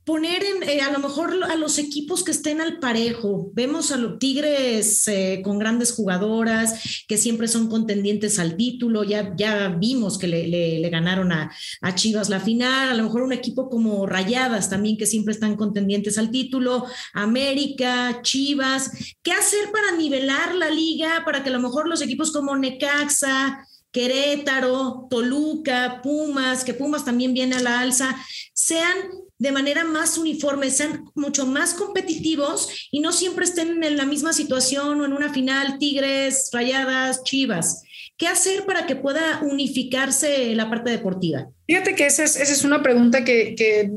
poner 0.10 0.44
en, 0.44 0.68
eh, 0.68 0.82
a 0.82 0.92
lo 0.92 0.98
mejor 0.98 1.38
a 1.44 1.56
los 1.56 1.78
equipos 1.78 2.24
que 2.24 2.32
estén 2.32 2.62
al 2.62 2.80
parejo. 2.80 3.52
Vemos 3.54 3.92
a 3.92 3.98
los 3.98 4.18
Tigres 4.18 5.08
eh, 5.08 5.42
con 5.44 5.60
grandes 5.60 5.92
jugadoras 5.92 7.04
que 7.08 7.16
siempre 7.16 7.48
son 7.48 7.70
contendientes 7.70 8.40
al 8.40 8.58
título. 8.58 9.04
Ya, 9.04 9.36
ya 9.38 9.68
vimos 9.68 10.18
que 10.18 10.28
le, 10.28 10.90
ganaron 10.90 11.32
a, 11.32 11.52
a, 11.82 11.94
Chivas 11.94 12.28
la 12.28 12.40
final. 12.40 12.90
A 12.90 12.96
lo 12.96 13.04
mejor 13.04 13.22
un 13.22 13.34
equipo 13.34 13.70
como 13.70 14.08
Rayadas 14.08 14.68
también 14.68 14.98
que 14.98 15.06
siempre 15.06 15.32
están 15.32 15.56
contendientes 15.56 16.18
al 16.18 16.32
título. 16.32 16.88
América, 17.14 18.22
Chivas. 18.24 18.90
¿Qué 19.22 19.32
hacer 19.32 19.70
para 19.72 19.96
nivelar 19.96 20.56
la 20.56 20.72
liga? 20.72 21.22
Para 21.24 21.44
que 21.44 21.50
a 21.50 21.54
lo 21.54 21.60
mejor 21.60 21.88
los 21.88 22.02
equipos 22.02 22.32
como 22.32 22.58
Necaxa, 22.58 23.64
Querétaro, 23.92 25.06
Toluca, 25.08 26.02
Pumas, 26.02 26.64
que 26.64 26.74
Pumas 26.74 27.06
también 27.06 27.36
viene 27.36 27.58
a 27.58 27.62
la 27.62 27.82
alza, 27.82 28.16
sean 28.56 28.98
de 29.40 29.52
manera 29.54 29.86
más 29.86 30.18
uniforme, 30.18 30.70
sean 30.70 31.06
mucho 31.16 31.48
más 31.48 31.74
competitivos 31.74 32.70
y 32.92 33.00
no 33.00 33.12
siempre 33.14 33.46
estén 33.46 33.84
en 33.84 33.98
la 33.98 34.06
misma 34.06 34.34
situación 34.34 35.00
o 35.00 35.06
en 35.06 35.14
una 35.14 35.34
final 35.34 35.80
Tigres, 35.80 36.50
Rayadas, 36.52 37.24
Chivas. 37.24 37.84
¿Qué 38.18 38.28
hacer 38.28 38.66
para 38.66 38.86
que 38.86 38.98
pueda 38.98 39.40
unificarse 39.42 40.54
la 40.54 40.70
parte 40.70 40.92
deportiva? 40.92 41.48
Fíjate 41.66 41.96
que 41.96 42.06
esa 42.06 42.26
es, 42.26 42.64
una 42.66 42.84
pregunta 42.84 43.24
que, 43.24 43.56
que 43.56 43.90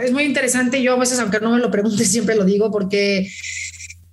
es 0.00 0.12
muy 0.12 0.24
interesante. 0.24 0.82
Yo 0.82 0.94
a 0.94 0.98
veces, 0.98 1.20
aunque 1.20 1.38
no 1.38 1.52
me 1.52 1.60
lo 1.60 1.70
pregunte, 1.70 2.04
siempre 2.04 2.34
lo 2.34 2.44
digo 2.44 2.72
porque 2.72 3.30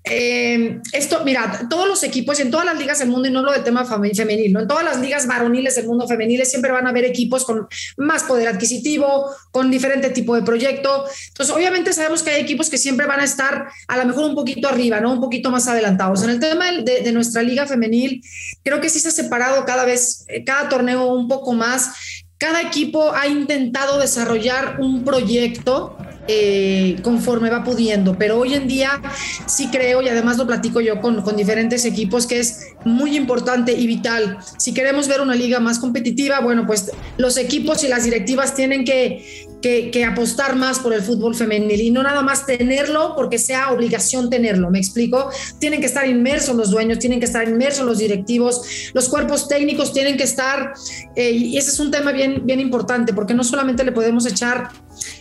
eh, 0.07 0.79
esto, 0.91 1.23
mira, 1.25 1.67
todos 1.67 1.87
los 1.87 2.03
equipos 2.03 2.39
en 2.39 2.51
todas 2.51 2.65
las 2.65 2.77
ligas 2.77 2.99
del 2.99 3.09
mundo, 3.09 3.27
y 3.27 3.31
no 3.31 3.39
hablo 3.39 3.51
del 3.51 3.63
tema 3.63 3.85
femenil, 3.85 4.53
¿no? 4.53 4.59
en 4.59 4.67
todas 4.67 4.85
las 4.85 4.99
ligas 4.99 5.25
varoniles 5.25 5.75
del 5.75 5.87
mundo 5.87 6.07
femeniles 6.07 6.49
siempre 6.49 6.71
van 6.71 6.85
a 6.85 6.91
haber 6.91 7.05
equipos 7.05 7.43
con 7.43 7.67
más 7.97 8.23
poder 8.23 8.47
adquisitivo, 8.47 9.31
con 9.51 9.71
diferente 9.71 10.11
tipo 10.11 10.35
de 10.35 10.43
proyecto. 10.43 11.05
Entonces, 11.29 11.55
obviamente 11.55 11.91
sabemos 11.91 12.21
que 12.21 12.29
hay 12.29 12.41
equipos 12.41 12.69
que 12.69 12.77
siempre 12.77 13.07
van 13.07 13.19
a 13.19 13.23
estar 13.23 13.67
a 13.87 13.97
lo 13.97 14.05
mejor 14.05 14.25
un 14.25 14.35
poquito 14.35 14.67
arriba, 14.67 14.99
¿no? 14.99 15.13
Un 15.13 15.21
poquito 15.21 15.49
más 15.49 15.67
adelantados. 15.67 16.23
En 16.23 16.29
el 16.29 16.39
tema 16.39 16.71
de, 16.71 17.01
de 17.01 17.11
nuestra 17.11 17.41
liga 17.41 17.65
femenil, 17.65 18.21
creo 18.63 18.79
que 18.79 18.89
sí 18.89 18.99
se 18.99 19.07
ha 19.07 19.11
separado 19.11 19.65
cada 19.65 19.85
vez, 19.85 20.25
eh, 20.27 20.43
cada 20.43 20.69
torneo 20.69 21.13
un 21.13 21.27
poco 21.27 21.53
más. 21.53 21.91
Cada 22.37 22.61
equipo 22.61 23.13
ha 23.15 23.27
intentado 23.27 23.97
desarrollar 23.97 24.79
un 24.79 25.03
proyecto 25.03 25.97
eh, 26.27 26.97
conforme 27.01 27.49
va 27.49 27.63
pudiendo. 27.63 28.17
Pero 28.17 28.39
hoy 28.39 28.53
en 28.53 28.67
día 28.67 29.01
sí 29.45 29.69
creo, 29.71 30.01
y 30.01 30.09
además 30.09 30.37
lo 30.37 30.47
platico 30.47 30.81
yo 30.81 31.01
con, 31.01 31.21
con, 31.21 31.35
diferentes 31.35 31.85
equipos, 31.85 32.25
que 32.25 32.39
es 32.39 32.67
muy 32.83 33.15
importante 33.15 33.73
y 33.73 33.87
vital. 33.87 34.37
Si 34.57 34.73
queremos 34.73 35.07
ver 35.07 35.21
una 35.21 35.35
liga 35.35 35.59
más 35.59 35.79
competitiva, 35.79 36.39
bueno, 36.39 36.65
pues 36.65 36.91
los 37.17 37.37
equipos 37.37 37.83
y 37.83 37.87
las 37.87 38.03
directivas 38.03 38.55
tienen 38.55 38.85
que, 38.85 39.23
que, 39.61 40.05
apostar 40.05 40.55
más 40.55 40.77
por 40.79 40.93
el 40.93 41.01
fútbol 41.01 41.33
femenil 41.33 41.81
y 41.81 41.89
no 41.89 42.03
nada 42.03 42.21
más 42.21 42.45
tenerlo 42.45 43.13
porque 43.15 43.39
sea 43.39 43.71
obligación 43.71 44.29
tenerlo. 44.29 44.69
¿Me 44.69 44.77
explico? 44.77 45.29
Tienen 45.59 45.79
que 45.79 45.87
estar 45.87 46.07
inmersos 46.07 46.55
los 46.55 46.69
dueños, 46.69 46.99
tienen 46.99 47.19
que 47.19 47.25
estar 47.25 47.47
inmersos 47.47 47.85
los 47.85 47.97
directivos, 47.97 48.91
los 48.93 49.09
cuerpos 49.09 49.47
técnicos 49.47 49.91
tienen 49.91 50.17
que 50.17 50.23
estar, 50.23 50.73
eh, 51.15 51.31
y 51.31 51.57
ese 51.57 51.71
es 51.71 51.79
un 51.79 51.89
tema 51.89 52.11
bien, 52.11 52.45
bien 52.45 52.59
importante 52.59 53.13
porque 53.13 53.33
no 53.33 53.43
solamente 53.43 53.83
le 53.83 53.91
podemos 53.91 54.25
echar 54.27 54.69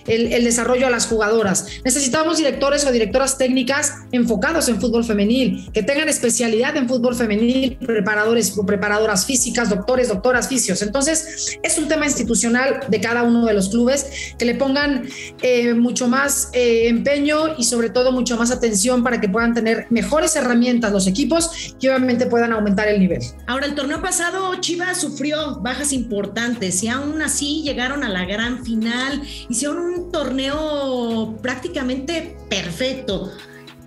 el, 0.06 0.32
el 0.32 0.44
desarrollo 0.44 0.86
a 0.86 0.90
las 0.90 1.06
jugadoras. 1.06 1.66
Necesitamos 1.84 2.38
directores 2.38 2.86
o 2.86 2.92
directoras 2.92 3.38
técnicas 3.38 3.92
enfocados 4.12 4.68
en 4.68 4.80
fútbol 4.80 5.04
femenil, 5.04 5.70
que 5.72 5.82
tengan 5.82 6.08
especialidad 6.08 6.76
en 6.76 6.88
fútbol 6.88 7.14
femenil, 7.14 7.76
preparadores 7.76 8.56
o 8.56 8.64
preparadoras 8.66 9.26
físicas, 9.26 9.70
doctores, 9.70 10.08
doctoras, 10.08 10.48
fisios. 10.48 10.82
Entonces, 10.82 11.58
es 11.62 11.78
un 11.78 11.88
tema 11.88 12.06
institucional 12.06 12.80
de 12.88 13.00
cada 13.00 13.22
uno 13.22 13.44
de 13.46 13.54
los 13.54 13.68
clubes 13.68 14.06
que 14.38 14.44
le 14.44 14.54
pongan 14.54 15.08
eh, 15.42 15.74
mucho 15.74 16.08
más 16.08 16.50
eh, 16.52 16.88
empeño 16.88 17.56
y 17.58 17.64
sobre 17.64 17.90
todo 17.90 18.12
mucho 18.12 18.36
más 18.36 18.50
atención 18.50 19.02
para 19.02 19.20
que 19.20 19.28
puedan 19.28 19.54
tener 19.54 19.86
mejores 19.90 20.36
herramientas 20.36 20.92
los 20.92 21.06
equipos 21.06 21.74
y 21.80 21.88
obviamente 21.88 22.26
puedan 22.26 22.52
aumentar 22.52 22.88
el 22.88 23.00
nivel. 23.00 23.20
Ahora, 23.46 23.66
el 23.66 23.74
torneo 23.74 24.00
pasado 24.00 24.54
Chivas 24.60 25.00
sufrió 25.00 25.60
bajas 25.60 25.92
importantes 25.92 26.82
y 26.82 26.88
aún 26.88 27.22
así 27.22 27.62
llegaron 27.62 28.04
a 28.04 28.08
la 28.08 28.24
gran 28.24 28.64
final, 28.64 29.22
hicieron 29.48 29.73
un 29.78 30.10
torneo 30.10 31.36
prácticamente 31.42 32.36
perfecto. 32.48 33.32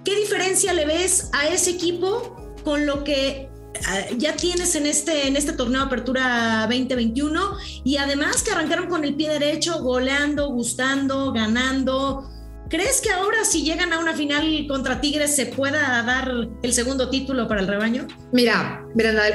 ¿Qué 0.03 0.15
diferencia 0.15 0.73
le 0.73 0.85
ves 0.85 1.29
a 1.33 1.47
ese 1.47 1.71
equipo 1.71 2.53
con 2.63 2.85
lo 2.85 3.03
que 3.03 3.49
ah, 3.85 4.05
ya 4.17 4.35
tienes 4.35 4.75
en 4.75 4.85
este, 4.85 5.27
en 5.27 5.35
este 5.35 5.53
torneo 5.53 5.81
Apertura 5.81 6.61
2021 6.69 7.57
y 7.83 7.97
además 7.97 8.43
que 8.43 8.51
arrancaron 8.51 8.87
con 8.87 9.03
el 9.03 9.15
pie 9.15 9.29
derecho, 9.29 9.81
goleando, 9.81 10.49
gustando, 10.49 11.31
ganando. 11.33 12.29
¿Crees 12.69 13.01
que 13.01 13.09
ahora 13.11 13.45
si 13.45 13.63
llegan 13.63 13.93
a 13.93 13.99
una 13.99 14.13
final 14.13 14.65
contra 14.67 14.99
Tigres 14.99 15.35
se 15.35 15.45
pueda 15.45 16.03
dar 16.03 16.29
el 16.61 16.73
segundo 16.73 17.09
título 17.09 17.47
para 17.47 17.61
el 17.61 17.67
rebaño? 17.67 18.07
Mira, 18.33 18.85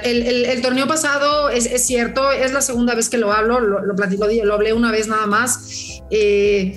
el, 0.04 0.60
torneo 0.62 0.86
pasado 0.86 1.48
es, 1.48 1.86
cierto, 1.86 2.30
es 2.30 2.52
la 2.52 2.60
segunda 2.60 2.94
vez 2.94 3.08
que 3.08 3.16
lo 3.16 3.32
hablo, 3.32 3.60
lo, 3.60 3.80
lo, 3.80 3.94
lo 3.94 4.54
hablé 4.54 4.72
una 4.72 4.92
vez 4.92 5.08
nada 5.08 5.26
más. 5.26 6.02
Eh, 6.10 6.74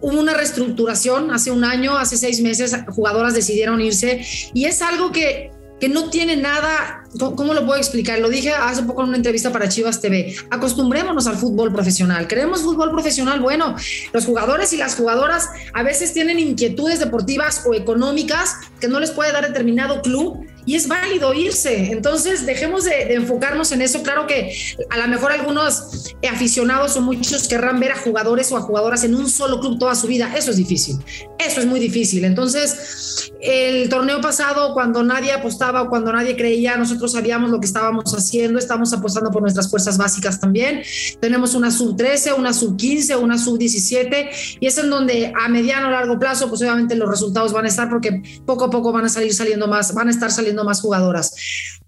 hubo 0.00 0.20
una 0.20 0.34
reestructuración 0.34 1.32
hace 1.32 1.50
un 1.50 1.64
año, 1.64 1.96
hace 1.96 2.16
seis 2.16 2.40
meses, 2.40 2.76
jugadoras 2.88 3.34
decidieron 3.34 3.80
irse 3.80 4.24
y 4.54 4.66
es 4.66 4.82
algo 4.82 5.10
que, 5.10 5.50
que 5.80 5.88
no 5.88 6.08
tiene 6.10 6.36
nada, 6.36 7.04
¿cómo 7.18 7.52
lo 7.52 7.66
puedo 7.66 7.78
explicar? 7.78 8.18
Lo 8.18 8.28
dije 8.28 8.50
hace 8.52 8.82
poco 8.82 9.02
en 9.02 9.08
una 9.08 9.16
entrevista 9.18 9.52
para 9.52 9.68
Chivas 9.68 10.00
TV, 10.00 10.34
acostumbrémonos 10.50 11.26
al 11.26 11.36
fútbol 11.36 11.72
profesional, 11.72 12.26
queremos 12.26 12.62
fútbol 12.62 12.90
profesional, 12.90 13.40
bueno, 13.40 13.76
los 14.12 14.24
jugadores 14.24 14.72
y 14.72 14.78
las 14.78 14.96
jugadoras 14.96 15.50
a 15.74 15.82
veces 15.82 16.12
tienen 16.12 16.38
inquietudes 16.38 17.00
deportivas 17.00 17.64
o 17.66 17.74
económicas 17.74 18.56
que 18.80 18.88
no 18.88 19.00
les 19.00 19.10
puede 19.10 19.32
dar 19.32 19.46
determinado 19.46 20.00
club 20.00 20.46
y 20.66 20.74
es 20.74 20.88
válido 20.88 21.32
irse. 21.32 21.92
Entonces, 21.92 22.44
dejemos 22.44 22.84
de, 22.84 23.14
enfocarnos 23.14 23.72
en 23.72 23.80
eso. 23.82 24.02
Claro 24.02 24.26
que 24.26 24.52
a 24.90 24.98
lo 24.98 25.08
mejor 25.08 25.32
algunos 25.32 26.14
aficionados 26.28 26.96
o 26.96 27.00
muchos 27.00 27.48
querrán 27.48 27.78
ver 27.80 27.92
a 27.92 27.96
jugadores 27.96 28.50
o 28.52 28.56
a 28.56 28.60
jugadoras 28.60 29.04
en 29.04 29.14
un 29.14 29.30
solo 29.30 29.60
club 29.60 29.78
toda 29.78 29.94
su 29.94 30.08
vida. 30.08 30.34
Eso 30.36 30.50
es 30.50 30.56
difícil. 30.56 30.98
Eso 31.38 31.60
es 31.60 31.66
muy 31.66 31.78
difícil. 31.78 32.24
Entonces, 32.24 33.32
el 33.40 33.88
torneo 33.88 34.20
pasado, 34.20 34.74
cuando 34.74 35.04
nadie 35.04 35.32
apostaba 35.32 35.82
o 35.82 35.88
cuando 35.88 36.12
nadie 36.12 36.36
creía, 36.36 36.76
nosotros 36.76 37.12
sabíamos 37.12 37.50
lo 37.50 37.60
que 37.60 37.66
estábamos 37.66 38.12
haciendo. 38.12 38.58
Estamos 38.58 38.92
apostando 38.92 39.30
por 39.30 39.42
nuestras 39.42 39.70
fuerzas 39.70 39.96
básicas 39.96 40.40
también. 40.40 40.82
Tenemos 41.20 41.54
una 41.54 41.70
sub 41.70 41.96
13, 41.96 42.32
una 42.32 42.52
sub 42.52 42.76
15, 42.76 43.16
una 43.16 43.38
sub 43.38 43.56
17 43.56 44.30
y 44.58 44.66
es 44.66 44.76
en 44.78 44.90
donde 44.90 45.32
a 45.38 45.48
mediano 45.48 45.88
o 45.88 45.90
largo 45.90 46.18
plazo, 46.18 46.48
pues 46.48 46.60
obviamente 46.62 46.96
los 46.96 47.08
resultados 47.08 47.52
van 47.52 47.66
a 47.66 47.68
estar 47.68 47.88
porque 47.88 48.22
poco 48.44 48.64
a 48.64 48.70
poco 48.70 48.90
van 48.92 49.04
a 49.04 49.08
salir 49.08 49.32
saliendo 49.32 49.68
más, 49.68 49.94
van 49.94 50.08
a 50.08 50.10
estar 50.10 50.32
saliendo 50.32 50.55
más 50.64 50.80
jugadoras. 50.80 51.34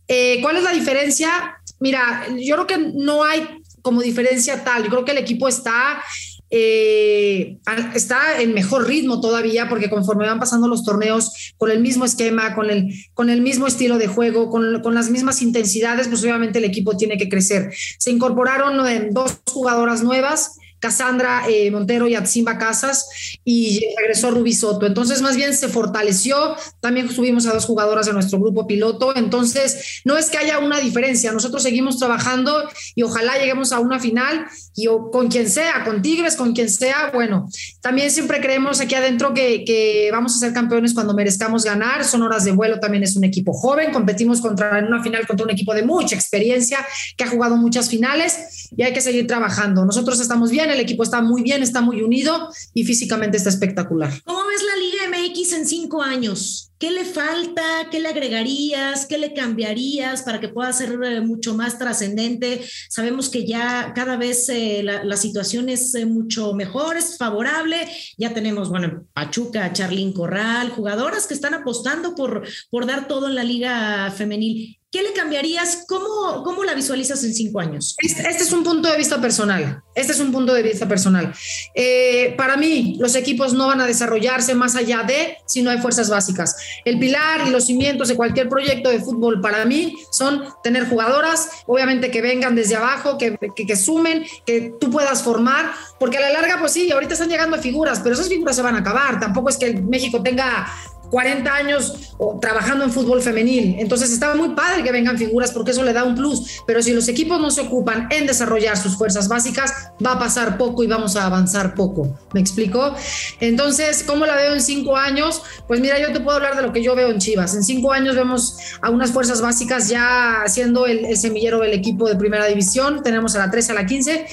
Eh, 0.06 0.40
¿Cuál 0.42 0.56
es 0.56 0.62
la 0.62 0.72
diferencia? 0.72 1.56
Mira, 1.80 2.26
yo 2.38 2.54
creo 2.54 2.66
que 2.66 2.78
no 2.94 3.25
hay 3.25 3.46
como 3.82 4.02
diferencia 4.02 4.64
tal. 4.64 4.84
Yo 4.84 4.90
creo 4.90 5.04
que 5.04 5.12
el 5.12 5.18
equipo 5.18 5.48
está 5.48 6.02
eh, 6.50 7.58
está 7.94 8.40
en 8.40 8.54
mejor 8.54 8.87
ritmo 8.87 9.20
todavía 9.20 9.68
porque 9.68 9.90
conforme 9.90 10.26
van 10.26 10.38
pasando 10.38 10.66
los 10.66 10.82
torneos 10.82 11.52
con 11.58 11.70
el 11.70 11.80
mismo 11.80 12.06
esquema, 12.06 12.54
con 12.54 12.70
el, 12.70 12.88
con 13.12 13.28
el 13.28 13.42
mismo 13.42 13.66
estilo 13.66 13.98
de 13.98 14.06
juego, 14.06 14.48
con, 14.48 14.80
con 14.80 14.94
las 14.94 15.10
mismas 15.10 15.42
intensidades, 15.42 16.08
pues 16.08 16.22
obviamente 16.22 16.58
el 16.58 16.64
equipo 16.64 16.96
tiene 16.96 17.18
que 17.18 17.28
crecer. 17.28 17.70
Se 17.98 18.10
incorporaron 18.10 18.87
eh, 18.87 19.08
dos 19.10 19.40
jugadoras 19.50 20.02
nuevas. 20.02 20.56
Cassandra 20.80 21.44
eh, 21.49 21.70
Montero 21.70 22.06
y 22.06 22.14
Atsimba 22.14 22.58
Casas 22.58 23.08
y 23.44 23.80
regresó 23.99 24.30
Rubí 24.30 24.52
Soto. 24.52 24.87
Entonces, 24.87 25.23
más 25.23 25.37
bien 25.37 25.54
se 25.54 25.68
fortaleció. 25.68 26.56
También 26.80 27.11
subimos 27.11 27.47
a 27.47 27.52
dos 27.52 27.64
jugadoras 27.64 28.06
de 28.06 28.12
nuestro 28.12 28.38
grupo 28.38 28.66
piloto. 28.66 29.16
Entonces, 29.16 30.00
no 30.04 30.16
es 30.16 30.30
que 30.30 30.38
haya 30.38 30.58
una 30.58 30.80
diferencia. 30.80 31.32
Nosotros 31.32 31.62
seguimos 31.62 31.99
trabajando 31.99 32.68
y 32.94 33.02
ojalá 33.02 33.38
lleguemos 33.38 33.73
a 33.73 33.80
una 33.80 33.99
final 33.99 34.47
y 34.75 34.87
con 35.12 35.28
quien 35.28 35.50
sea, 35.50 35.85
con 35.85 36.02
Tigres, 36.02 36.37
con 36.37 36.52
quien 36.54 36.70
sea. 36.70 37.11
Bueno, 37.12 37.49
también 37.80 38.11
siempre 38.11 38.40
creemos 38.40 38.80
aquí 38.80 38.94
adentro 38.94 39.35
que, 39.35 39.64
que 39.64 40.08
vamos 40.12 40.37
a 40.37 40.38
ser 40.38 40.52
campeones 40.52 40.94
cuando 40.94 41.14
merezcamos 41.14 41.64
ganar. 41.64 42.04
Son 42.04 42.23
horas 42.23 42.44
de 42.44 42.52
vuelo, 42.52 42.78
también 42.78 43.02
es 43.02 43.16
un 43.16 43.25
equipo 43.25 43.52
joven. 43.52 43.92
Competimos 43.92 44.40
contra, 44.40 44.78
en 44.78 44.87
una 44.87 45.02
final 45.02 45.26
contra 45.26 45.44
un 45.44 45.50
equipo 45.50 45.75
de 45.75 45.82
mucha 45.82 46.14
experiencia 46.14 46.78
que 47.16 47.25
ha 47.25 47.28
jugado 47.28 47.56
muchas 47.56 47.88
finales 47.88 48.68
y 48.76 48.82
hay 48.82 48.92
que 48.92 49.00
seguir 49.00 49.26
trabajando. 49.26 49.85
Nosotros 49.85 50.20
estamos 50.20 50.50
bien 50.50 50.67
el 50.72 50.80
equipo 50.80 51.02
está 51.02 51.20
muy 51.20 51.42
bien, 51.42 51.62
está 51.62 51.80
muy 51.80 52.02
unido 52.02 52.48
y 52.75 52.84
físicamente 52.84 53.37
está 53.37 53.50
espectacular. 53.50 54.12
¿Cómo 54.25 54.46
ves 54.46 54.62
la 54.62 54.76
Liga 54.76 55.18
MX 55.18 55.52
en 55.52 55.66
cinco 55.66 56.02
años? 56.02 56.68
¿Qué 56.78 56.92
le 56.92 57.04
falta? 57.04 57.88
¿Qué 57.90 57.98
le 57.98 58.08
agregarías? 58.08 59.04
¿Qué 59.06 59.18
le 59.18 59.34
cambiarías 59.34 60.22
para 60.22 60.38
que 60.38 60.48
pueda 60.48 60.72
ser 60.72 60.96
eh, 61.02 61.20
mucho 61.20 61.54
más 61.54 61.76
trascendente? 61.76 62.64
Sabemos 62.88 63.30
que 63.30 63.44
ya 63.44 63.92
cada 63.96 64.16
vez 64.16 64.48
eh, 64.48 64.82
la, 64.84 65.16
situación 65.16 65.68
es 65.68 65.96
eh, 65.96 66.06
mucho 66.06 66.54
mejor, 66.54 66.96
es 66.96 67.18
favorable. 67.18 67.88
Ya 68.16 68.32
tenemos, 68.32 68.68
bueno, 68.68 69.06
Pachuca, 69.12 69.72
Charlín 69.72 70.12
Corral, 70.12 70.70
jugadoras 70.70 71.26
que 71.26 71.34
están 71.34 71.54
apostando 71.54 72.14
por, 72.14 72.46
por 72.70 72.87
dar 72.87 73.08
todo 73.08 73.26
en 73.26 73.34
la 73.34 73.42
liga 73.42 74.12
femenil. 74.16 74.77
¿Qué 74.90 75.02
le 75.02 75.12
cambiarías? 75.12 75.85
¿Cómo, 75.87 76.42
cómo 76.42 76.64
la 76.64 76.73
visualizas 76.73 77.23
en 77.23 77.35
cinco 77.35 77.61
años? 77.61 77.95
Este, 77.99 78.26
este, 78.26 78.42
es 78.42 78.52
un 78.52 78.64
punto 78.64 78.90
de 78.90 78.97
vista 78.97 79.21
personal. 79.21 79.83
Este 79.95 80.12
es 80.12 80.21
un 80.21 80.33
punto 80.33 80.54
de 80.54 80.62
vista 80.62 80.88
personal. 80.88 81.35
Eh, 81.75 82.33
para 82.38 82.57
mí, 82.57 82.97
los 82.99 83.14
equipos 83.14 83.52
no 83.52 83.66
van 83.66 83.83
a 83.83 83.87
desarrollarse 83.87 84.54
más 84.54 84.76
allá 84.76 85.02
de 85.02 85.37
si 85.47 85.61
no 85.61 85.71
hay 85.71 85.76
fuerzas 85.76 86.09
básicas. 86.09 86.57
El 86.87 86.99
pilar 86.99 87.47
y 87.47 87.50
los 87.50 87.66
cimientos 87.66 88.09
de 88.09 88.16
cualquier 88.16 88.49
proyecto 88.49 88.88
de 88.88 89.00
fútbol 89.00 89.42
para 89.42 89.66
mí 89.66 89.95
son 90.11 90.42
tener 90.62 90.88
jugadoras, 90.88 91.50
obviamente 91.66 92.11
que 92.11 92.23
vengan 92.23 92.54
desde 92.54 92.76
abajo, 92.76 93.18
que, 93.18 93.37
que, 93.54 93.76
sumen, 93.76 94.25
que 94.47 94.73
tú 94.80 94.90
puedas 94.90 95.23
formar, 95.23 95.71
porque 96.00 96.16
a 96.16 96.21
la 96.23 96.30
larga, 96.30 96.61
pues 96.61 96.73
sí, 96.73 96.90
ahorita 96.90 97.12
están 97.12 97.28
llegando 97.28 97.59
figuras, 97.59 98.00
pero 98.00 98.14
esas 98.14 98.28
figuras 98.28 98.57
se 98.57 98.62
van 98.62 98.76
a 98.76 98.78
acabar. 98.78 99.21
Tampoco 99.21 99.50
es 99.50 99.59
que 99.59 99.75
México 99.75 100.23
tenga 100.23 100.66
40 101.11 101.55
años 101.55 102.15
trabajando 102.41 102.85
en 102.85 102.93
fútbol 102.93 103.23
femenil. 103.23 103.77
Entonces 103.79 104.12
estaba 104.12 104.35
muy 104.35 104.50
padre 104.50 104.83
que 104.83 104.93
vengan 104.93 105.17
figuras 105.17 105.53
porque 105.53 105.71
eso 105.71 105.83
le 105.83 105.93
da 105.93 106.05
un 106.05 106.15
plus, 106.15 106.62
pero 106.67 106.83
si 106.83 106.93
los 106.93 107.09
equipos 107.09 107.41
no 107.41 107.50
se 107.50 107.62
ocupan 107.62 108.09
en 108.11 108.27
desarrollar 108.27 108.77
sus 108.77 108.97
fuerzas 108.97 109.29
básicas, 109.29 109.73
va 110.05 110.12
a 110.12 110.19
pasar 110.19 110.59
poco 110.59 110.83
y 110.83 110.87
vamos 110.87 111.17
a 111.17 111.27
avanzar 111.27 111.75
poco. 111.75 112.19
¿Me 112.33 112.41
explico? 112.41 112.95
Entonces, 113.41 114.03
¿cómo 114.03 114.27
la 114.27 114.37
veo 114.37 114.55
en 114.55 114.61
cinco 114.61 114.97
años? 114.97 115.43
Pues 115.67 115.81
mira, 115.81 115.99
yo 115.99 116.12
te 116.12 116.21
puedo 116.21 116.37
hablar 116.37 116.57
de 116.57 116.62
lo 116.62 116.73
que 116.73 116.83
yo 116.83 116.95
veo 116.95 117.11
en 117.11 117.19
Chivas. 117.19 117.55
En 117.55 117.62
cinco 117.62 117.93
años 117.93 118.17
vemos 118.17 118.59
a 118.81 118.91
unas 118.91 119.12
fuerzas 119.12 119.41
básicas 119.41 119.88
ya 119.88 120.45
siendo 120.47 120.87
el, 120.87 121.17
semillero 121.17 121.61
del 121.61 121.73
equipo 121.73 122.09
de 122.09 122.17
primera 122.17 122.47
división. 122.47 123.03
Tenemos 123.03 123.35
a 123.37 123.38
la 123.38 123.50
13, 123.50 123.73
a 123.73 123.75
la 123.75 123.87
15 123.87 124.27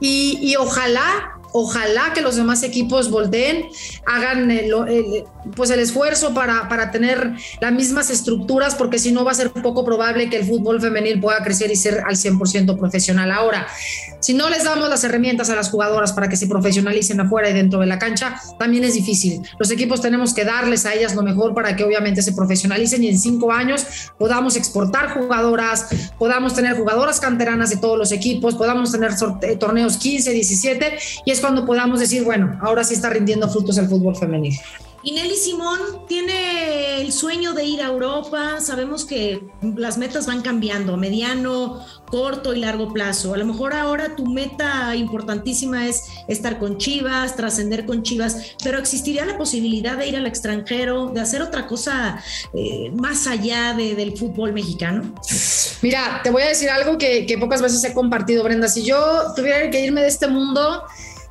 y, 0.00 0.38
y 0.42 0.56
ojalá 0.56 1.39
ojalá 1.52 2.12
que 2.14 2.20
los 2.20 2.36
demás 2.36 2.62
equipos 2.62 3.10
volteen, 3.10 3.66
hagan 4.06 4.50
el, 4.50 4.72
pues 5.56 5.70
el 5.70 5.80
esfuerzo 5.80 6.34
para, 6.34 6.68
para, 6.68 6.90
tener 6.90 7.32
las 7.60 7.72
mismas 7.72 8.10
estructuras, 8.10 8.74
porque 8.74 8.98
si 8.98 9.12
no 9.12 9.24
va 9.24 9.32
a 9.32 9.34
ser 9.34 9.50
poco 9.50 9.84
probable 9.84 10.28
que 10.28 10.36
el 10.36 10.46
fútbol 10.46 10.80
femenil 10.80 11.20
pueda 11.20 11.42
crecer 11.42 11.70
y 11.70 11.76
ser 11.76 12.02
al 12.06 12.16
100% 12.16 12.78
profesional. 12.78 13.30
Ahora, 13.30 13.66
si 14.20 14.34
no 14.34 14.50
les 14.50 14.64
damos 14.64 14.88
las 14.88 15.02
herramientas 15.04 15.50
a 15.50 15.56
las 15.56 15.70
jugadoras 15.70 16.12
para 16.12 16.28
que 16.28 16.36
se 16.36 16.46
profesionalicen 16.46 17.20
afuera 17.20 17.50
y 17.50 17.52
dentro 17.52 17.80
de 17.80 17.86
la 17.86 17.98
cancha, 17.98 18.40
también 18.58 18.84
es 18.84 18.94
difícil. 18.94 19.42
Los 19.58 19.70
equipos 19.70 20.00
tenemos 20.00 20.34
que 20.34 20.44
darles 20.44 20.84
a 20.86 20.94
ellas 20.94 21.14
lo 21.14 21.22
mejor 21.22 21.54
para 21.54 21.74
que 21.76 21.84
obviamente 21.84 22.22
se 22.22 22.32
profesionalicen 22.32 23.02
y 23.04 23.08
en 23.08 23.18
cinco 23.18 23.52
años 23.52 23.86
podamos 24.18 24.56
exportar 24.56 25.14
jugadoras, 25.14 25.86
podamos 26.18 26.54
tener 26.54 26.76
jugadoras 26.76 27.20
canteranas 27.20 27.70
de 27.70 27.76
todos 27.76 27.98
los 27.98 28.12
equipos, 28.12 28.54
podamos 28.54 28.92
tener 28.92 29.12
torneos 29.58 29.96
15, 29.96 30.32
17 30.32 30.98
y 31.24 31.30
es 31.30 31.39
cuando 31.40 31.64
podamos 31.66 32.00
decir, 32.00 32.24
bueno, 32.24 32.58
ahora 32.60 32.84
sí 32.84 32.94
está 32.94 33.10
rindiendo 33.10 33.48
frutos 33.48 33.78
el 33.78 33.88
fútbol 33.88 34.16
femenil. 34.16 34.58
Y 35.02 35.12
Nelly 35.12 35.36
Simón 35.36 35.78
tiene 36.06 37.00
el 37.00 37.10
sueño 37.12 37.54
de 37.54 37.64
ir 37.64 37.80
a 37.80 37.86
Europa. 37.86 38.60
Sabemos 38.60 39.06
que 39.06 39.40
las 39.62 39.96
metas 39.96 40.26
van 40.26 40.42
cambiando 40.42 40.92
a 40.92 40.96
mediano, 40.98 41.82
corto 42.10 42.54
y 42.54 42.60
largo 42.60 42.92
plazo. 42.92 43.32
A 43.32 43.38
lo 43.38 43.46
mejor 43.46 43.72
ahora 43.72 44.14
tu 44.14 44.26
meta 44.26 44.94
importantísima 44.94 45.88
es 45.88 46.04
estar 46.28 46.58
con 46.58 46.76
Chivas, 46.76 47.34
trascender 47.34 47.86
con 47.86 48.02
Chivas, 48.02 48.56
pero 48.62 48.78
existiría 48.78 49.24
la 49.24 49.38
posibilidad 49.38 49.96
de 49.96 50.08
ir 50.08 50.16
al 50.16 50.26
extranjero, 50.26 51.06
de 51.06 51.20
hacer 51.20 51.40
otra 51.40 51.66
cosa 51.66 52.22
eh, 52.52 52.92
más 52.94 53.26
allá 53.26 53.72
del 53.72 54.18
fútbol 54.18 54.52
mexicano. 54.52 55.14
Mira, 55.80 56.20
te 56.22 56.28
voy 56.28 56.42
a 56.42 56.48
decir 56.48 56.68
algo 56.68 56.98
que, 56.98 57.24
que 57.24 57.38
pocas 57.38 57.62
veces 57.62 57.82
he 57.84 57.94
compartido, 57.94 58.44
Brenda. 58.44 58.68
Si 58.68 58.82
yo 58.82 59.32
tuviera 59.34 59.70
que 59.70 59.80
irme 59.80 60.02
de 60.02 60.08
este 60.08 60.28
mundo, 60.28 60.82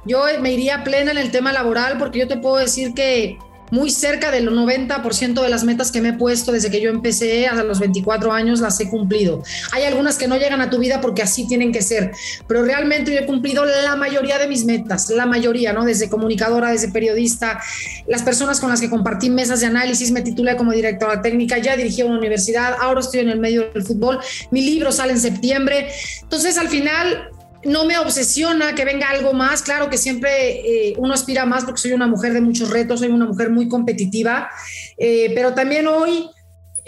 yo 0.06 0.24
me 0.42 0.52
iría 0.54 0.84
plena 0.84 1.12
en 1.12 1.18
el 1.18 1.32
tema 1.32 1.52
laboral 1.54 1.98
porque 1.98 2.20
yo 2.20 2.28
te 2.28 2.38
puedo 2.38 2.58
decir 2.58 2.94
que 2.94 3.38
muy 3.72 3.90
cerca 3.92 4.32
del 4.32 4.50
90% 4.50 5.42
de 5.42 5.50
las 5.50 5.64
metas 5.64 5.92
que 5.92 6.02
me 6.02 6.10
he 6.10 6.14
puesto 6.14 6.52
desde 6.52 6.72
que 6.72 6.82
yo 6.82 6.90
empecé 6.90 7.48
hasta 7.48 7.64
los 7.64 7.80
24 7.80 8.32
años 8.32 8.60
las 8.60 8.80
he 8.80 8.90
cumplido. 8.90 9.44
Hay 9.72 9.84
algunas 9.84 10.18
que 10.18 10.28
no 10.28 10.38
llegan 10.38 10.62
a 10.62 10.70
tu 10.70 10.80
vida 10.80 11.02
porque 11.02 11.22
así 11.22 11.48
tienen 11.48 11.72
que 11.72 11.82
ser, 11.82 12.12
pero 12.48 12.64
realmente 12.64 13.14
yo 13.14 13.20
he 13.20 13.26
cumplido 13.26 13.66
la 13.66 13.96
mayoría 13.96 14.38
de 14.38 14.48
mis 14.48 14.66
metas, 14.66 15.10
la 15.10 15.26
mayoría, 15.26 15.74
¿no? 15.74 15.86
Desde 15.86 16.10
comunicadora, 16.10 16.72
desde 16.72 16.90
periodista, 16.90 17.62
las 18.08 18.24
personas 18.24 18.60
con 18.60 18.70
las 18.70 18.82
que 18.82 18.90
compartí 18.90 19.30
mesas 19.30 19.60
de 19.62 19.68
análisis, 19.68 20.12
me 20.12 20.22
titulé 20.22 20.56
como 20.56 20.72
directora 20.72 21.22
técnica, 21.22 21.58
ya 21.58 21.76
dirigí 21.76 22.02
una 22.02 22.18
universidad, 22.18 22.76
ahora 22.80 23.02
estoy 23.02 23.22
en 23.22 23.30
el 23.30 23.40
medio 23.40 23.70
del 23.72 23.84
fútbol, 23.84 24.20
mi 24.52 24.62
libro 24.62 24.92
sale 24.92 25.14
en 25.14 25.20
septiembre. 25.20 25.90
Entonces, 26.24 26.58
al 26.58 26.70
final, 26.70 27.30
no 27.64 27.86
me 27.86 27.98
obsesiona 27.98 28.76
que 28.76 28.86
venga 28.86 29.10
algo 29.10 29.34
más. 29.34 29.62
Claro 29.62 29.90
que 29.90 29.98
siempre 29.98 30.90
eh, 30.90 30.94
uno 30.98 31.14
aspira 31.14 31.46
más 31.46 31.66
porque 31.66 31.82
soy 31.82 31.92
una 31.92 32.08
mujer 32.08 32.34
de 32.34 32.42
muchos 32.42 32.70
retos, 32.70 33.00
soy 33.00 33.10
una 33.10 33.26
mujer 33.26 33.50
muy 33.50 33.68
competitiva, 33.68 34.50
eh, 34.98 35.32
pero 35.36 35.54
también 35.54 35.88
hoy 35.88 36.30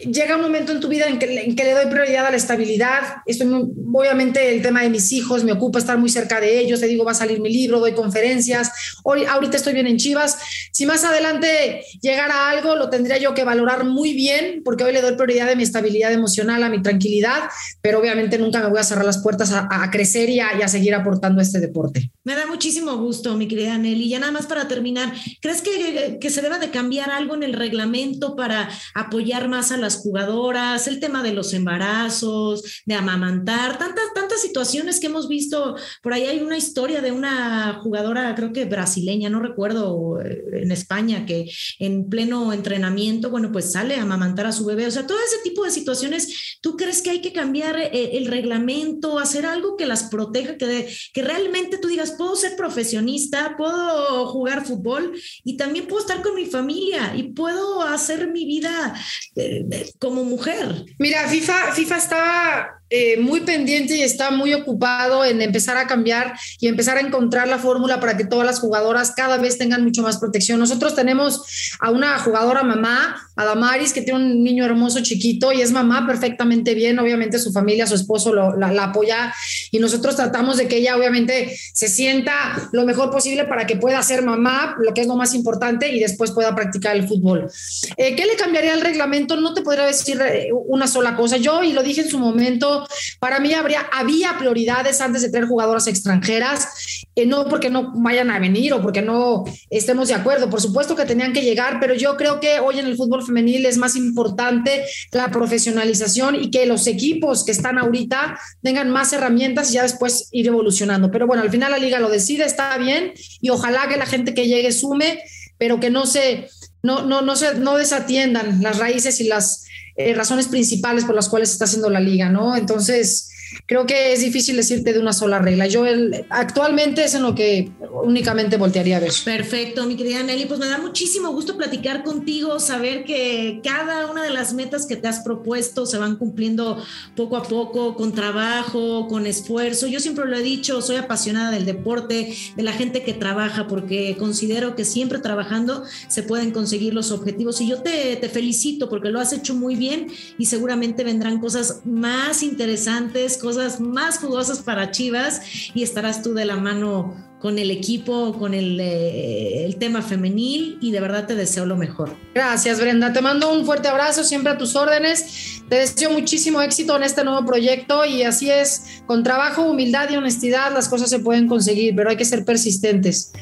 llega 0.06 0.36
un 0.36 0.42
momento 0.42 0.72
en 0.72 0.80
tu 0.80 0.88
vida 0.88 1.08
en 1.08 1.20
que, 1.20 1.28
le 1.28 1.72
doy 1.74 1.86
prioridad 1.88 2.26
a 2.26 2.32
la 2.32 2.38
estabilidad. 2.38 3.18
Estoy 3.26 3.48
obviamente 3.94 4.54
el 4.54 4.62
tema 4.62 4.82
de 4.82 4.90
mis 4.90 5.12
hijos 5.12 5.44
me 5.44 5.52
ocupa 5.52 5.80
estar 5.80 5.98
muy 5.98 6.10
cerca 6.10 6.40
de 6.40 6.60
ellos. 6.60 6.80
Te 6.80 6.88
digo, 6.88 7.04
va 7.04 7.12
a 7.12 7.16
salir 7.16 7.40
mi 7.40 7.52
libro, 7.52 7.80
doy 7.80 7.94
conferencias. 7.94 8.72
Hoy, 9.04 9.26
ahorita 9.26 9.58
estoy 9.58 9.74
bien 9.74 9.88
en 9.88 9.98
Chivas. 9.98 10.38
Si 10.72 10.86
más 10.86 11.04
adelante 11.04 11.84
llegara 12.02 12.50
algo, 12.50 12.76
lo 12.76 12.90
tendría 12.90 13.18
yo 13.18 13.34
que 13.34 13.44
valorar 13.44 13.84
muy 13.84 14.14
bien, 14.14 14.62
porque 14.64 14.84
hoy 14.84 14.94
le 14.94 15.02
doy 15.02 15.16
prioridad 15.16 15.50
a 15.50 15.56
mi 15.56 15.64
estabilidad 15.64 16.12
emocional, 16.12 16.64
a 16.64 16.70
mi 16.70 16.82
tranquilidad, 16.82 17.50
pero 17.82 18.00
obviamente 18.00 18.38
nunca 18.38 18.60
me 18.62 18.70
voy 18.70 18.80
a 18.80 18.84
cerrar 18.84 19.06
las 19.06 19.22
puertas 19.22 19.52
a, 19.54 19.90
crecer 19.92 20.30
y 20.30 20.40
a, 20.40 20.68
seguir 20.68 20.96
aportando 20.96 21.40
a 21.40 21.44
este 21.44 21.60
deporte. 21.60 22.12
Me 22.24 22.36
da 22.36 22.48
muchísimo 22.48 22.98
gusto, 22.98 23.36
mi 23.36 23.48
querida 23.48 23.78
Nelly. 23.78 24.10
Ya 24.10 24.20
nada 24.20 24.32
más 24.32 24.46
para 24.46 24.68
terminar, 24.68 25.14
¿crees 25.42 25.62
que, 25.62 26.18
que 26.20 26.30
se 26.30 26.42
deba 26.42 26.60
de 26.60 26.70
cambiar 26.70 27.10
algo 27.12 27.36
en 27.36 27.44
el 27.44 27.54
reglamento 27.54 28.36
para 28.36 28.70
apoyar 28.94 29.48
más 29.48 29.72
a 29.72 29.78
las 29.78 29.91
jugadoras, 29.98 30.88
el 30.88 31.00
tema 31.00 31.24
de 31.24 31.34
los 31.34 31.54
embarazos, 31.54 32.82
de 32.86 32.96
amamantar, 32.96 33.78
tantas, 33.78 34.14
tantas 34.14 34.42
situaciones 34.42 35.00
que 35.00 35.08
hemos 35.08 35.28
visto. 35.28 35.76
Por 36.02 36.14
ahí 36.14 36.24
hay 36.24 36.40
una 36.40 36.58
historia 36.58 37.02
de 37.02 37.12
una 37.12 37.80
jugadora, 37.84 38.34
creo 38.36 38.54
que 38.54 38.66
brasileña, 38.66 39.30
no 39.30 39.40
recuerdo, 39.40 40.22
eh, 40.22 40.44
en 40.64 40.72
España, 40.72 41.26
que 41.26 41.52
en 41.80 42.10
pleno 42.10 42.54
entrenamiento, 42.54 43.30
bueno, 43.30 43.52
pues 43.52 43.72
sale 43.72 43.96
a 43.96 44.04
amamantar 44.04 44.46
a 44.48 44.52
su 44.52 44.66
bebé. 44.66 44.88
O 44.88 44.92
sea, 44.92 45.08
todo 45.08 45.18
ese 45.20 45.42
tipo 45.44 45.64
de 45.64 45.72
situaciones, 45.72 46.58
¿tú 46.62 46.78
crees 46.78 47.02
que 47.02 47.10
hay 47.10 47.22
que 47.22 47.34
cambiar 47.34 47.78
eh, 47.78 48.18
el 48.18 48.28
reglamento, 48.28 49.20
hacer 49.20 49.46
algo 49.46 49.78
que 49.78 49.86
las 49.86 50.04
proteja, 50.04 50.58
que, 50.58 50.88
que 51.14 51.22
realmente 51.22 51.78
tú 51.78 51.88
digas, 51.88 52.16
puedo 52.18 52.36
ser 52.36 52.56
profesionista, 52.56 53.56
puedo 53.58 54.28
jugar 54.28 54.66
fútbol 54.66 55.14
y 55.44 55.58
también 55.58 55.88
puedo 55.88 56.02
estar 56.02 56.22
con 56.22 56.36
mi 56.36 56.46
familia 56.46 57.14
y 57.16 57.24
puedo 57.34 57.82
hacer 57.82 58.32
mi 58.32 58.46
vida 58.46 58.94
eh, 59.36 59.66
como 60.00 60.24
mujer. 60.24 60.86
Mira, 60.98 61.28
FIFA, 61.28 61.72
FIFA 61.74 61.98
está 61.98 62.82
eh, 62.90 63.18
muy 63.20 63.40
pendiente 63.42 63.96
y 63.96 64.02
está 64.02 64.32
muy 64.32 64.54
ocupado 64.54 65.24
en 65.24 65.42
empezar 65.42 65.78
a 65.78 65.88
cambiar 65.88 66.34
y 66.60 66.68
empezar 66.68 66.98
a 66.98 67.00
encontrar 67.00 67.48
la 67.48 67.58
fórmula 67.58 68.02
para 68.02 68.18
que 68.18 68.26
todas 68.26 68.46
las 68.46 68.60
jugadoras 68.60 69.14
cada 69.16 69.38
vez 69.38 69.58
tengan 69.58 69.84
mucho 69.84 70.02
más 70.02 70.18
protección. 70.18 70.60
Nosotros 70.60 70.94
tenemos 70.94 71.78
a 71.80 71.90
una 71.90 72.20
jugadora 72.20 72.64
mamá, 72.64 73.16
a 73.36 73.46
Damaris, 73.46 73.94
que 73.94 74.02
tiene 74.02 74.20
un 74.20 74.44
niño 74.44 74.66
hermoso 74.66 75.02
chiquito 75.02 75.52
y 75.52 75.62
es 75.62 75.72
mamá 75.72 76.06
perfectamente 76.06 76.74
bien. 76.74 77.00
Obviamente 77.00 77.40
su 77.40 77.52
familia, 77.52 77.88
su 77.88 77.96
esposo 77.96 78.34
la, 78.34 78.84
apoya 78.84 79.34
y 79.72 79.80
nosotros 79.80 80.16
tratamos 80.16 80.58
de 80.58 80.68
que 80.68 80.78
ella 80.78 80.98
obviamente 80.98 81.58
se 81.74 81.88
sienta 81.88 82.70
lo 82.72 82.86
mejor 82.86 83.12
posible 83.12 83.46
para 83.46 83.66
que 83.68 83.76
pueda 83.76 84.02
ser 84.04 84.24
mamá, 84.24 84.76
lo 84.80 84.94
que 84.94 85.02
es 85.02 85.08
lo 85.08 85.16
más 85.16 85.34
importante, 85.34 85.92
y 85.92 86.00
después 86.00 86.32
pueda 86.32 86.54
practicar 86.56 86.96
el 86.96 87.08
fútbol. 87.08 87.50
Eh, 87.98 88.16
¿Qué 88.16 88.26
le 88.26 88.36
cambiaría 88.36 88.74
al 88.74 88.82
reglamento? 88.82 89.36
No 89.38 89.54
te 89.54 89.62
podría 89.62 89.86
decir 89.86 90.22
eh, 90.22 90.50
una 90.54 90.88
sola 90.88 91.16
cosa. 91.16 91.38
Yo, 91.38 91.64
y 91.64 91.74
lo 91.74 91.84
dije 91.84 92.02
en 92.02 92.10
su 92.10 92.20
momento, 92.20 92.88
para 93.20 93.40
mí 93.40 93.54
habría, 93.54 93.82
había 93.92 94.38
prioridades 94.38 95.02
antes 95.02 95.22
de 95.22 95.30
tener 95.30 95.48
jugadoras 95.48 95.88
extranjeras, 95.88 97.06
eh, 97.22 97.26
no 97.26 97.46
porque 97.48 97.70
no 97.70 97.92
vayan 97.96 98.32
a 98.32 98.40
venir 98.40 98.74
o 98.74 98.82
porque 98.82 99.02
no 99.02 99.44
estemos 99.70 100.08
de 100.08 100.16
acuerdo, 100.16 100.50
por 100.50 100.62
supuesto 100.62 100.96
que 100.96 101.06
tenían 101.06 101.34
que 101.34 101.42
llegar, 101.42 101.80
pero 101.80 101.94
yo 101.94 102.18
creo 102.18 102.40
que 102.40 102.60
hoy 102.60 102.80
en 102.80 102.86
el 102.86 102.98
fútbol 102.98 103.24
femenil 103.24 103.66
es 103.66 103.78
más 103.78 103.96
importante 103.96 104.84
la 105.12 105.30
profesionalización 105.32 106.36
y 106.36 106.52
que 106.52 106.66
los 106.66 106.88
equipos 106.88 107.44
que 107.44 107.52
están 107.52 107.78
ahorita 107.78 108.40
tengan 108.62 108.90
más 108.90 109.14
herramientas 109.14 109.72
y 109.72 109.76
ya 109.76 109.84
después 109.84 110.30
ir 110.32 110.48
evolucionando. 110.48 111.12
Pero 111.12 111.28
bueno, 111.28 111.44
al 111.44 111.50
final 111.50 111.72
la 111.72 111.78
liga 111.78 112.00
lo 112.00 112.10
decide, 112.10 112.46
está 112.46 112.78
bien 112.78 113.14
y 113.40 113.50
ojalá 113.50 113.88
que 113.88 113.98
la 113.98 114.06
gente 114.06 114.34
que 114.34 114.48
llegue 114.48 114.72
sume, 114.72 115.20
pero 115.58 115.80
que 115.80 115.90
no 115.90 116.06
se 116.06 116.48
no, 116.84 117.06
no, 117.06 117.22
no, 117.22 117.36
se, 117.36 117.56
no 117.56 117.78
desatiendan 117.78 118.62
las 118.64 118.80
raíces 118.80 119.20
y 119.22 119.26
las 119.26 119.66
eh, 119.96 120.14
razones 120.14 120.48
principales 120.48 121.06
por 121.06 121.16
las 121.16 121.30
cuales 121.30 121.52
está 121.52 121.66
haciendo 121.66 121.90
la 121.90 122.00
liga, 122.00 122.30
¿no? 122.30 122.56
Entonces, 122.56 123.31
creo 123.66 123.86
que 123.86 124.14
es 124.14 124.22
difícil 124.22 124.56
decirte 124.56 124.94
de 124.94 125.00
una 125.00 125.14
sola 125.14 125.40
regla. 125.40 125.68
Yo 125.68 125.84
actualmente 126.30 127.04
es 127.04 127.16
en 127.16 127.24
lo 127.24 127.36
que 127.36 127.72
únicamente 128.04 128.58
voltearía 128.58 128.98
a 128.98 129.00
ver. 129.00 129.12
Perfecto, 129.24 129.86
mi 129.86 129.96
querida 129.96 130.24
Nelly, 130.24 130.46
pues 130.46 130.60
me 130.60 130.68
da 130.68 130.78
muchísimo 130.78 131.32
gusto 131.32 131.58
platicar 131.58 132.04
contigo, 132.04 132.60
saber 132.60 133.04
que 133.06 133.62
cada 133.64 134.08
una 134.12 134.24
de 134.24 134.30
las 134.30 134.54
metas 134.54 134.86
que 134.86 134.96
te 134.96 135.08
has 135.08 135.20
propuesto 135.20 135.86
se 135.86 135.98
van 135.98 136.16
cumpliendo 136.16 136.84
poco 137.16 137.38
a 137.38 137.44
poco, 137.44 137.96
con 137.96 138.14
trabajo, 138.14 139.08
con 139.08 139.26
esfuerzo. 139.26 139.88
Yo 139.88 140.00
siempre 140.00 140.26
lo 140.26 140.38
he 140.38 140.42
dicho, 140.42 140.82
soy 140.82 140.98
apasionada 140.98 141.52
del 141.52 141.66
deporte, 141.66 142.36
de 142.56 142.64
la 142.64 142.74
gente 142.74 143.04
que 143.04 143.14
trabaja, 143.14 143.68
porque 143.68 144.16
considero 144.18 144.76
que 144.76 144.86
siempre 144.86 145.20
trabajando 145.20 145.84
se 146.08 146.24
pueden 146.24 146.52
conseguir 146.52 146.94
los 146.94 147.12
objetivos. 147.12 147.62
Y 147.62 147.68
yo 147.68 147.82
te, 147.82 148.16
te 148.16 148.30
felicito 148.30 148.90
porque 148.90 149.10
lo 149.10 149.20
has 149.20 149.34
hecho 149.34 149.54
muy 149.56 149.76
bien 149.76 150.08
y 150.38 150.46
seguramente 150.46 151.04
vendrán 151.04 151.40
cosas 151.40 151.82
más 151.86 152.44
interesantes, 152.44 153.38
cosas 153.42 153.80
más 153.80 154.20
jugosas 154.20 154.60
para 154.60 154.92
Chivas 154.92 155.42
y 155.74 155.84
estarás 155.84 156.22
tú 156.22 156.34
de 156.34 156.46
la 156.46 156.56
mano 156.56 157.16
con 157.42 157.58
el 157.58 157.72
equipo, 157.72 158.38
con 158.38 158.54
el, 158.54 158.80
eh, 158.80 159.66
el, 159.66 159.78
tema 159.78 160.04
femenil 160.04 160.78
y 160.80 160.92
de 160.92 161.00
verdad 161.00 161.26
te 161.26 161.36
deseo 161.36 161.66
lo 161.66 161.76
mejor. 161.76 162.16
Gracias, 162.36 162.80
Brenda. 162.80 163.14
Te 163.14 163.22
mando 163.22 163.52
un 163.52 163.66
fuerte 163.66 163.88
abrazo, 163.88 164.24
siempre 164.24 164.52
a 164.52 164.60
tus 164.60 164.76
órdenes. 164.76 165.64
Te 165.68 165.78
deseo 165.78 166.12
muchísimo 166.12 166.62
éxito 166.62 166.96
en 166.96 167.02
este 167.02 167.24
nuevo 167.24 167.44
proyecto 167.44 168.06
y 168.06 168.22
así 168.22 168.52
es, 168.52 169.02
con 169.08 169.24
trabajo, 169.24 169.64
humildad 169.64 170.10
y 170.12 170.18
honestidad 170.18 170.72
las 170.72 170.88
cosas 170.88 171.10
se 171.10 171.18
pueden 171.18 171.48
conseguir, 171.48 171.96
pero 171.96 172.12
hay 172.12 172.16
que 172.16 172.26
ser 172.26 172.46
persistentes. 172.46 173.34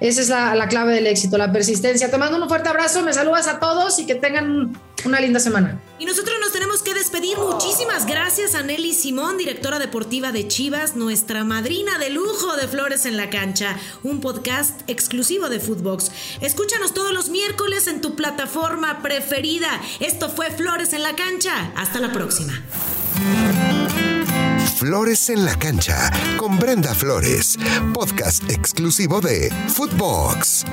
Esa 0.00 0.20
es 0.20 0.28
la, 0.28 0.54
la 0.54 0.68
clave 0.68 0.92
del 0.92 1.06
éxito, 1.06 1.38
la 1.38 1.50
persistencia. 1.50 2.10
Te 2.10 2.18
mando 2.18 2.36
un 2.36 2.48
fuerte 2.48 2.68
abrazo, 2.68 3.02
me 3.02 3.14
saludas 3.14 3.48
a 3.48 3.58
todos 3.58 3.98
y 3.98 4.04
que 4.04 4.16
tengan 4.16 4.78
una 5.06 5.20
linda 5.20 5.40
semana. 5.40 5.80
Y 5.98 6.04
nosotros 6.04 6.36
nos 6.40 6.52
tenemos 6.52 6.82
que 6.82 6.94
despedir. 6.94 7.38
Muchísimas 7.38 8.06
gracias 8.06 8.54
a 8.54 8.62
Nelly 8.62 8.92
Simón, 8.92 9.38
directora 9.38 9.78
deportiva 9.78 10.32
de 10.32 10.46
Chivas, 10.48 10.96
nuestra 10.96 11.44
madrina 11.44 11.98
de 11.98 12.10
lujo 12.10 12.56
de 12.56 12.68
Flores 12.68 13.06
en 13.06 13.16
la 13.16 13.30
Cancha, 13.30 13.76
un 14.02 14.20
podcast 14.20 14.82
exclusivo 14.88 15.48
de 15.48 15.60
Footbox. 15.60 16.10
Escúchanos 16.40 16.92
todos 16.94 17.12
los 17.12 17.30
miércoles 17.30 17.86
en 17.86 18.00
tu 18.00 18.14
plataforma 18.14 19.02
preferida. 19.02 19.68
Esto 20.00 20.28
fue 20.28 20.50
Flores 20.50 20.92
en 20.92 21.02
la 21.02 21.16
Cancha. 21.16 21.72
Hasta 21.76 22.00
la 22.00 22.12
próxima. 22.12 22.62
Flores 24.76 25.30
en 25.30 25.44
la 25.44 25.58
Cancha 25.58 26.10
con 26.36 26.58
Brenda 26.58 26.94
Flores, 26.94 27.58
podcast 27.94 28.48
exclusivo 28.50 29.22
de 29.22 29.50
Footbox. 29.68 30.64